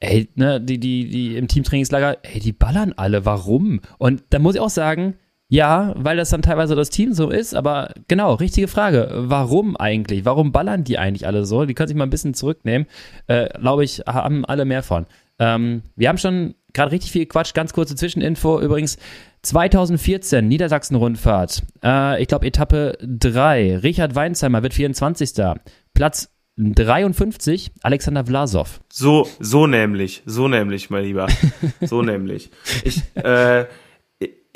[0.00, 3.80] ey, ne, die, die, die im Teamtrainingslager, ey, die ballern alle, warum?
[3.98, 5.14] Und da muss ich auch sagen,
[5.48, 9.10] ja, weil das dann teilweise das Team so ist, aber genau, richtige Frage.
[9.14, 10.26] Warum eigentlich?
[10.26, 11.64] Warum ballern die eigentlich alle so?
[11.64, 12.86] Die können sich mal ein bisschen zurücknehmen.
[13.28, 15.06] Äh, Glaube ich, haben alle mehr von.
[15.38, 17.54] Ähm, wir haben schon gerade richtig viel Quatsch.
[17.54, 18.60] Ganz kurze Zwischeninfo.
[18.60, 18.98] Übrigens,
[19.42, 21.62] 2014 Niedersachsen-Rundfahrt.
[21.82, 23.78] Äh, ich glaube, Etappe 3.
[23.78, 25.32] Richard Weinsheimer wird 24.
[25.94, 26.28] Platz
[26.58, 28.80] 53, Alexander Vlasov.
[28.92, 31.28] So, so nämlich, so nämlich, mein Lieber.
[31.80, 32.50] So nämlich.
[32.84, 33.66] Ich, äh,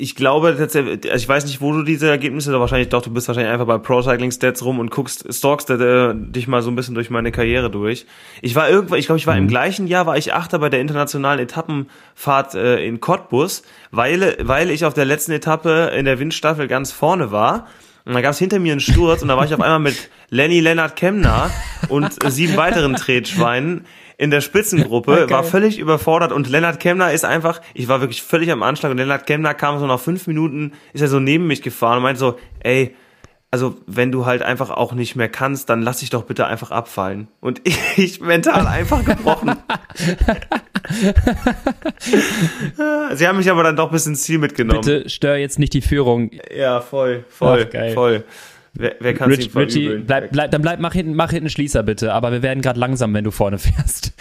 [0.03, 3.09] ich glaube tatsächlich, also ich weiß nicht, wo du diese Ergebnisse, oder wahrscheinlich doch, du
[3.09, 6.69] bist wahrscheinlich einfach bei Pro Cycling Stats rum und guckst, stalkst äh, dich mal so
[6.69, 8.05] ein bisschen durch meine Karriere durch.
[8.41, 9.43] Ich war irgendwann, ich glaube, ich war mhm.
[9.43, 14.71] im gleichen Jahr, war ich Achter bei der internationalen Etappenfahrt äh, in Cottbus, weil, weil
[14.71, 17.67] ich auf der letzten Etappe in der Windstaffel ganz vorne war.
[18.03, 20.09] Und da gab es hinter mir einen Sturz und da war ich auf einmal mit
[20.29, 21.49] Lenny Lennart Kemner
[21.87, 23.85] und sieben weiteren Tretschweinen
[24.17, 25.33] in der Spitzengruppe, okay.
[25.33, 28.97] war völlig überfordert und Lennart Kemner ist einfach, ich war wirklich völlig am Anschlag und
[28.97, 32.19] Lennart Kemner kam so nach fünf Minuten, ist er so neben mich gefahren und meinte
[32.19, 32.95] so, ey,
[33.53, 36.71] also wenn du halt einfach auch nicht mehr kannst, dann lass dich doch bitte einfach
[36.71, 37.27] abfallen.
[37.39, 37.61] Und
[37.97, 39.53] ich mental einfach gebrochen.
[43.13, 44.81] Sie haben mich aber dann doch bis ins Ziel mitgenommen.
[44.81, 46.31] Bitte stör jetzt nicht die Führung.
[46.51, 48.23] Ja, voll, voll, Ach, voll.
[48.75, 52.11] Wer, wer kann Rich, Richie, bleib, bleib, dann bleib, mach hinten, mach hinten Schließer bitte,
[52.11, 54.13] aber wir werden gerade langsam, wenn du vorne fährst.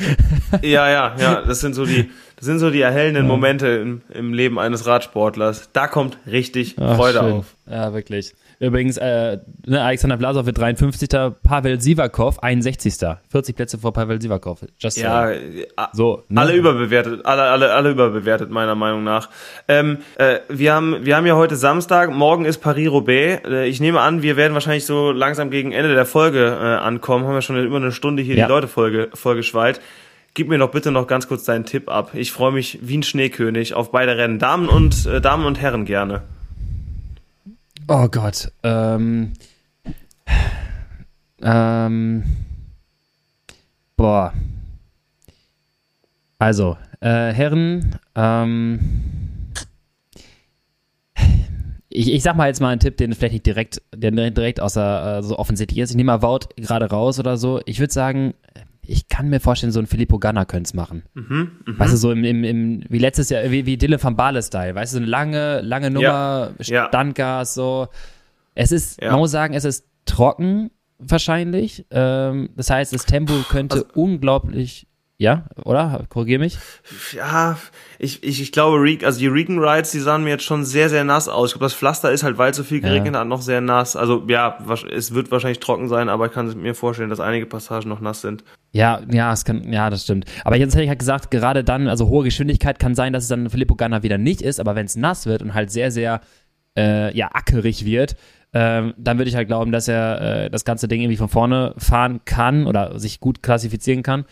[0.61, 3.27] ja, ja, ja, das sind so die, das sind so die erhellenden.
[3.27, 5.71] Momente im, im Leben eines Radsportlers.
[5.73, 7.33] Da kommt richtig Ach, Freude schön.
[7.33, 7.47] auf.
[7.71, 8.35] Ja, wirklich.
[8.63, 11.09] Übrigens, äh, ne, Alexander Blasov wird 53.
[11.43, 12.95] Pavel Sivakov 61.
[13.29, 14.61] 40 Plätze vor Pavel Sivakov.
[14.79, 15.33] Just ja,
[15.93, 16.41] so, ne?
[16.41, 19.31] alle überbewertet, alle, alle, alle überbewertet meiner Meinung nach.
[19.67, 23.49] Ähm, äh, wir haben, wir haben ja heute Samstag, morgen ist Paris-Roubaix.
[23.49, 27.27] Äh, ich nehme an, wir werden wahrscheinlich so langsam gegen Ende der Folge äh, ankommen.
[27.27, 28.47] Haben wir schon über eine Stunde hier ja.
[28.47, 29.81] die Leute Folge, vollgeschwallt.
[30.35, 32.13] Gib mir doch bitte noch ganz kurz deinen Tipp ab.
[32.15, 34.39] Ich freue mich wie ein Schneekönig auf beide Rennen.
[34.39, 36.23] Damen und äh, Damen und Herren gerne.
[37.95, 38.51] Oh Gott.
[38.63, 39.35] Ähm,
[41.43, 42.25] ähm,
[43.99, 44.33] boah.
[46.39, 48.81] Also, äh, Herren, ähm,
[51.91, 55.19] ich, ich sag mal jetzt mal einen Tipp, den vielleicht nicht direkt, der direkt außer
[55.19, 55.91] äh, so offensichtlich ist.
[55.91, 57.61] Ich nehme mal Wout gerade raus oder so.
[57.67, 58.33] Ich würde sagen,
[58.87, 61.05] ich kann mir vorstellen, so ein Filippo Ganna könnte es machen.
[61.15, 61.79] Mhm, mh.
[61.79, 64.93] Weißt du, so im, im, im, wie letztes Jahr, wie, wie Dylan van Bale-Style, weißt
[64.93, 67.89] du, so eine lange, lange Nummer, ja, Standgas, so.
[68.55, 69.13] Es ist, ja.
[69.13, 71.87] man muss sagen, es ist trocken wahrscheinlich.
[71.91, 74.87] Ähm, das heißt, das Tempo könnte also, unglaublich
[75.23, 76.05] ja, oder?
[76.09, 76.59] Korrigier mich.
[77.13, 77.57] Ja,
[78.01, 81.05] ich, ich, ich glaube, also die Regan Rides, die sahen mir jetzt schon sehr, sehr
[81.05, 81.51] nass aus.
[81.51, 83.21] Ich glaube, das Pflaster ist halt, weil so viel geregnet ja.
[83.21, 83.95] hat, noch sehr nass.
[83.95, 84.59] Also ja,
[84.91, 88.21] es wird wahrscheinlich trocken sein, aber ich kann mir vorstellen, dass einige Passagen noch nass
[88.21, 88.43] sind.
[88.73, 90.25] Ja, ja, es kann, ja, das stimmt.
[90.45, 93.29] Aber jetzt hätte ich halt gesagt, gerade dann, also hohe Geschwindigkeit kann sein, dass es
[93.29, 96.23] dann Filippo Ganna wieder nicht ist, aber wenn es nass wird und halt sehr, sehr
[96.77, 98.17] äh, ja, ackerig wird,
[98.55, 101.75] ähm, dann würde ich halt glauben, dass er äh, das ganze Ding irgendwie von vorne
[101.77, 104.25] fahren kann oder sich gut klassifizieren kann.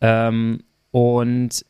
[0.00, 1.64] Ähm, und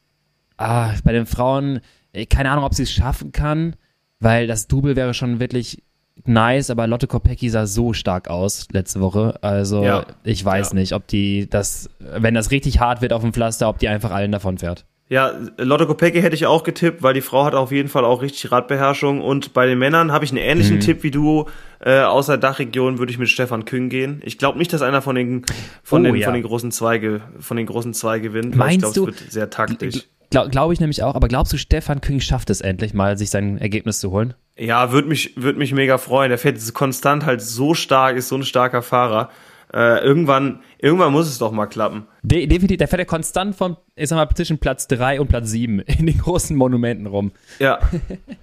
[0.59, 1.81] ah, bei den Frauen,
[2.13, 3.77] äh, keine Ahnung, ob sie es schaffen kann,
[4.21, 5.83] weil das Double wäre schon wirklich
[6.25, 9.39] nice, aber Lotte Kopecki sah so stark aus letzte Woche.
[9.43, 10.07] Also ja.
[10.25, 10.75] ich weiß ja.
[10.75, 14.11] nicht, ob die das, wenn das richtig hart wird auf dem Pflaster, ob die einfach
[14.11, 14.85] allen davon fährt.
[15.11, 18.21] Ja, Lotte Kopecki hätte ich auch getippt, weil die Frau hat auf jeden Fall auch
[18.21, 19.23] richtig Radbeherrschung.
[19.23, 20.81] Und bei den Männern habe ich einen ähnlichen mhm.
[20.81, 21.47] Tipp wie du.
[21.81, 24.21] Äh, außer Dachregion würde ich mit Stefan Küng gehen.
[24.23, 25.47] Ich glaube nicht, dass einer von den
[25.83, 26.27] von oh, den ja.
[26.27, 28.55] von den großen Zweige von den großen zwei gewinnt.
[28.55, 30.05] Meinst ich glaube, es wird sehr taktisch.
[30.31, 31.15] Glaube glaub ich nämlich auch.
[31.15, 34.35] Aber glaubst du, Stefan Küng schafft es endlich mal, sich sein Ergebnis zu holen?
[34.57, 36.29] Ja, würde mich würde mich mega freuen.
[36.31, 39.31] Der fährt konstant halt so stark, ist so ein starker Fahrer.
[39.73, 42.07] Äh, irgendwann irgendwann muss es doch mal klappen.
[42.23, 45.51] De definitiv, der fährt ja konstant von, ich sag mal, zwischen Platz 3 und Platz
[45.51, 47.33] 7 in den großen Monumenten rum.
[47.59, 47.79] Ja,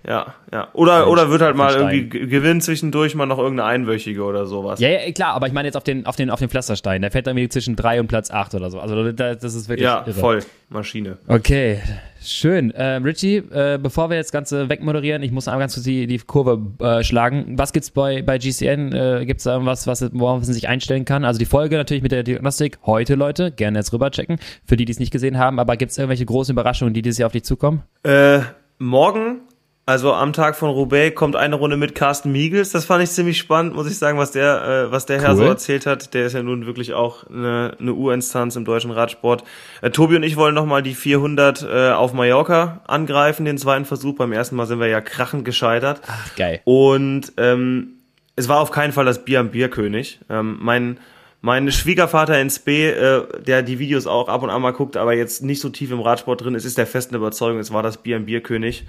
[0.07, 0.67] ja, ja.
[0.73, 4.79] Oder, oder wird halt mal irgendwie gewinnen zwischendurch mal noch irgendeine Einwöchige oder sowas.
[4.79, 7.01] Ja, ja, klar, aber ich meine jetzt auf den, auf den, auf den Pflasterstein.
[7.01, 8.79] Der fährt dann irgendwie zwischen 3 und Platz 8 oder so.
[8.79, 10.13] Also das ist wirklich Ja, irre.
[10.13, 10.39] voll.
[10.69, 11.17] Maschine.
[11.27, 11.79] Okay,
[12.27, 12.71] Schön.
[12.71, 16.17] Äh, Richie, äh, bevor wir jetzt Ganze wegmoderieren, ich muss einmal ganz kurz die, die
[16.17, 17.53] Kurve äh, schlagen.
[17.59, 18.91] Was gibt's bei, bei GCN?
[18.93, 21.23] Äh, gibt's da irgendwas, was, worauf man sich einstellen kann?
[21.23, 23.51] Also die Folge natürlich mit der Diagnostik heute, Leute.
[23.51, 24.39] Gerne jetzt rüberchecken.
[24.65, 25.59] Für die, die es nicht gesehen haben.
[25.59, 27.83] Aber gibt's irgendwelche großen Überraschungen, die dieses Jahr auf dich zukommen?
[28.03, 28.39] Äh,
[28.77, 29.41] morgen
[29.87, 32.71] also am Tag von Roubaix kommt eine Runde mit Carsten Miegels.
[32.71, 35.23] Das fand ich ziemlich spannend, muss ich sagen, was der, äh, was der cool.
[35.23, 36.15] Herr so erzählt hat.
[36.15, 39.43] Der ist ja nun wirklich auch eine, eine U-Instanz im deutschen Radsport.
[39.83, 44.15] Äh, Tobi und ich wollen nochmal die 400 äh, auf Mallorca angreifen, den zweiten Versuch.
[44.15, 46.01] Beim ersten Mal sind wir ja krachend gescheitert.
[46.07, 46.61] Ach, geil.
[46.63, 47.99] Und ähm,
[48.35, 50.19] es war auf keinen Fall das Bier am Bierkönig.
[50.31, 50.97] Ähm, mein
[51.45, 55.13] mein Schwiegervater in Spee, äh, der die Videos auch ab und an mal guckt, aber
[55.13, 57.97] jetzt nicht so tief im Radsport drin ist, ist der festen Überzeugung, es war das
[57.97, 58.83] Bier im Bierkönig.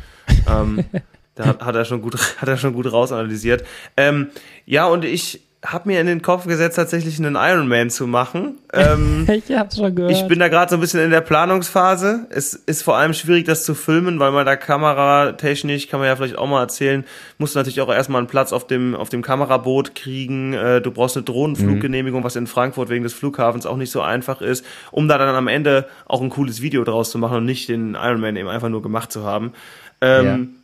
[0.50, 0.86] ähm,
[1.34, 3.62] da hat, hat er schon gut, hat er schon gut rausanalysiert.
[3.98, 4.28] Ähm,
[4.64, 5.42] ja, und ich
[5.72, 8.58] habe mir in den Kopf gesetzt, tatsächlich einen Ironman zu machen.
[8.72, 10.12] Ähm, ich hab's schon gehört.
[10.12, 12.26] Ich bin da gerade so ein bisschen in der Planungsphase.
[12.30, 16.16] Es ist vor allem schwierig, das zu filmen, weil man da kameratechnisch, kann man ja
[16.16, 17.04] vielleicht auch mal erzählen,
[17.38, 20.52] musst du natürlich auch erstmal einen Platz auf dem, auf dem Kameraboot kriegen.
[20.52, 22.24] Äh, du brauchst eine Drohnenfluggenehmigung, mhm.
[22.24, 25.48] was in Frankfurt wegen des Flughafens auch nicht so einfach ist, um da dann am
[25.48, 28.82] Ende auch ein cooles Video draus zu machen und nicht den Ironman eben einfach nur
[28.82, 29.52] gemacht zu haben.
[30.00, 30.54] Ähm,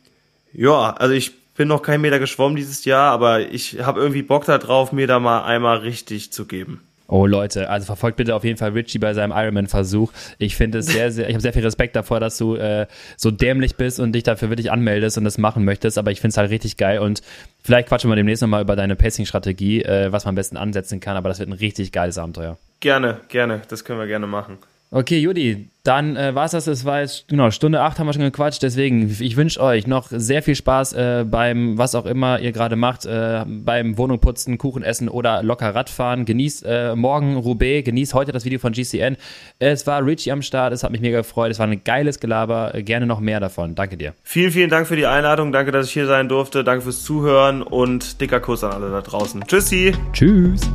[0.53, 0.69] ja.
[0.71, 4.45] ja, also ich bin noch kein Meter geschwommen dieses Jahr, aber ich habe irgendwie Bock
[4.45, 6.81] darauf, mir da mal einmal richtig zu geben.
[7.07, 10.11] Oh Leute, also verfolgt bitte auf jeden Fall Richie bei seinem Ironman-Versuch.
[10.39, 12.87] Ich finde es sehr, sehr, ich habe sehr viel Respekt davor, dass du äh,
[13.17, 16.29] so dämlich bist und dich dafür wirklich anmeldest und das machen möchtest, aber ich finde
[16.29, 17.21] es halt richtig geil und
[17.61, 21.17] vielleicht quatschen wir demnächst nochmal über deine Pacing-Strategie, äh, was man am besten ansetzen kann,
[21.17, 22.57] aber das wird ein richtig geiles Abenteuer.
[22.79, 24.57] Gerne, gerne, das können wir gerne machen.
[24.95, 26.67] Okay, Judy, dann äh, war es das.
[26.67, 28.61] Es war jetzt, genau, Stunde acht haben wir schon gequatscht.
[28.61, 32.75] Deswegen, ich wünsche euch noch sehr viel Spaß äh, beim, was auch immer ihr gerade
[32.75, 36.25] macht, äh, beim Wohnung putzen, Kuchen essen oder locker Radfahren.
[36.25, 39.17] Genießt äh, morgen Roubaix, genießt heute das Video von GCN.
[39.57, 41.49] Es war Richie am Start, es hat mich mega gefreut.
[41.49, 42.75] Es war ein geiles Gelaber.
[42.75, 43.73] Äh, gerne noch mehr davon.
[43.73, 44.13] Danke dir.
[44.21, 45.51] Vielen, vielen Dank für die Einladung.
[45.51, 46.63] Danke, dass ich hier sein durfte.
[46.63, 49.43] Danke fürs Zuhören und dicker Kuss an alle da draußen.
[49.47, 49.93] Tschüssi.
[50.11, 50.69] Tschüss.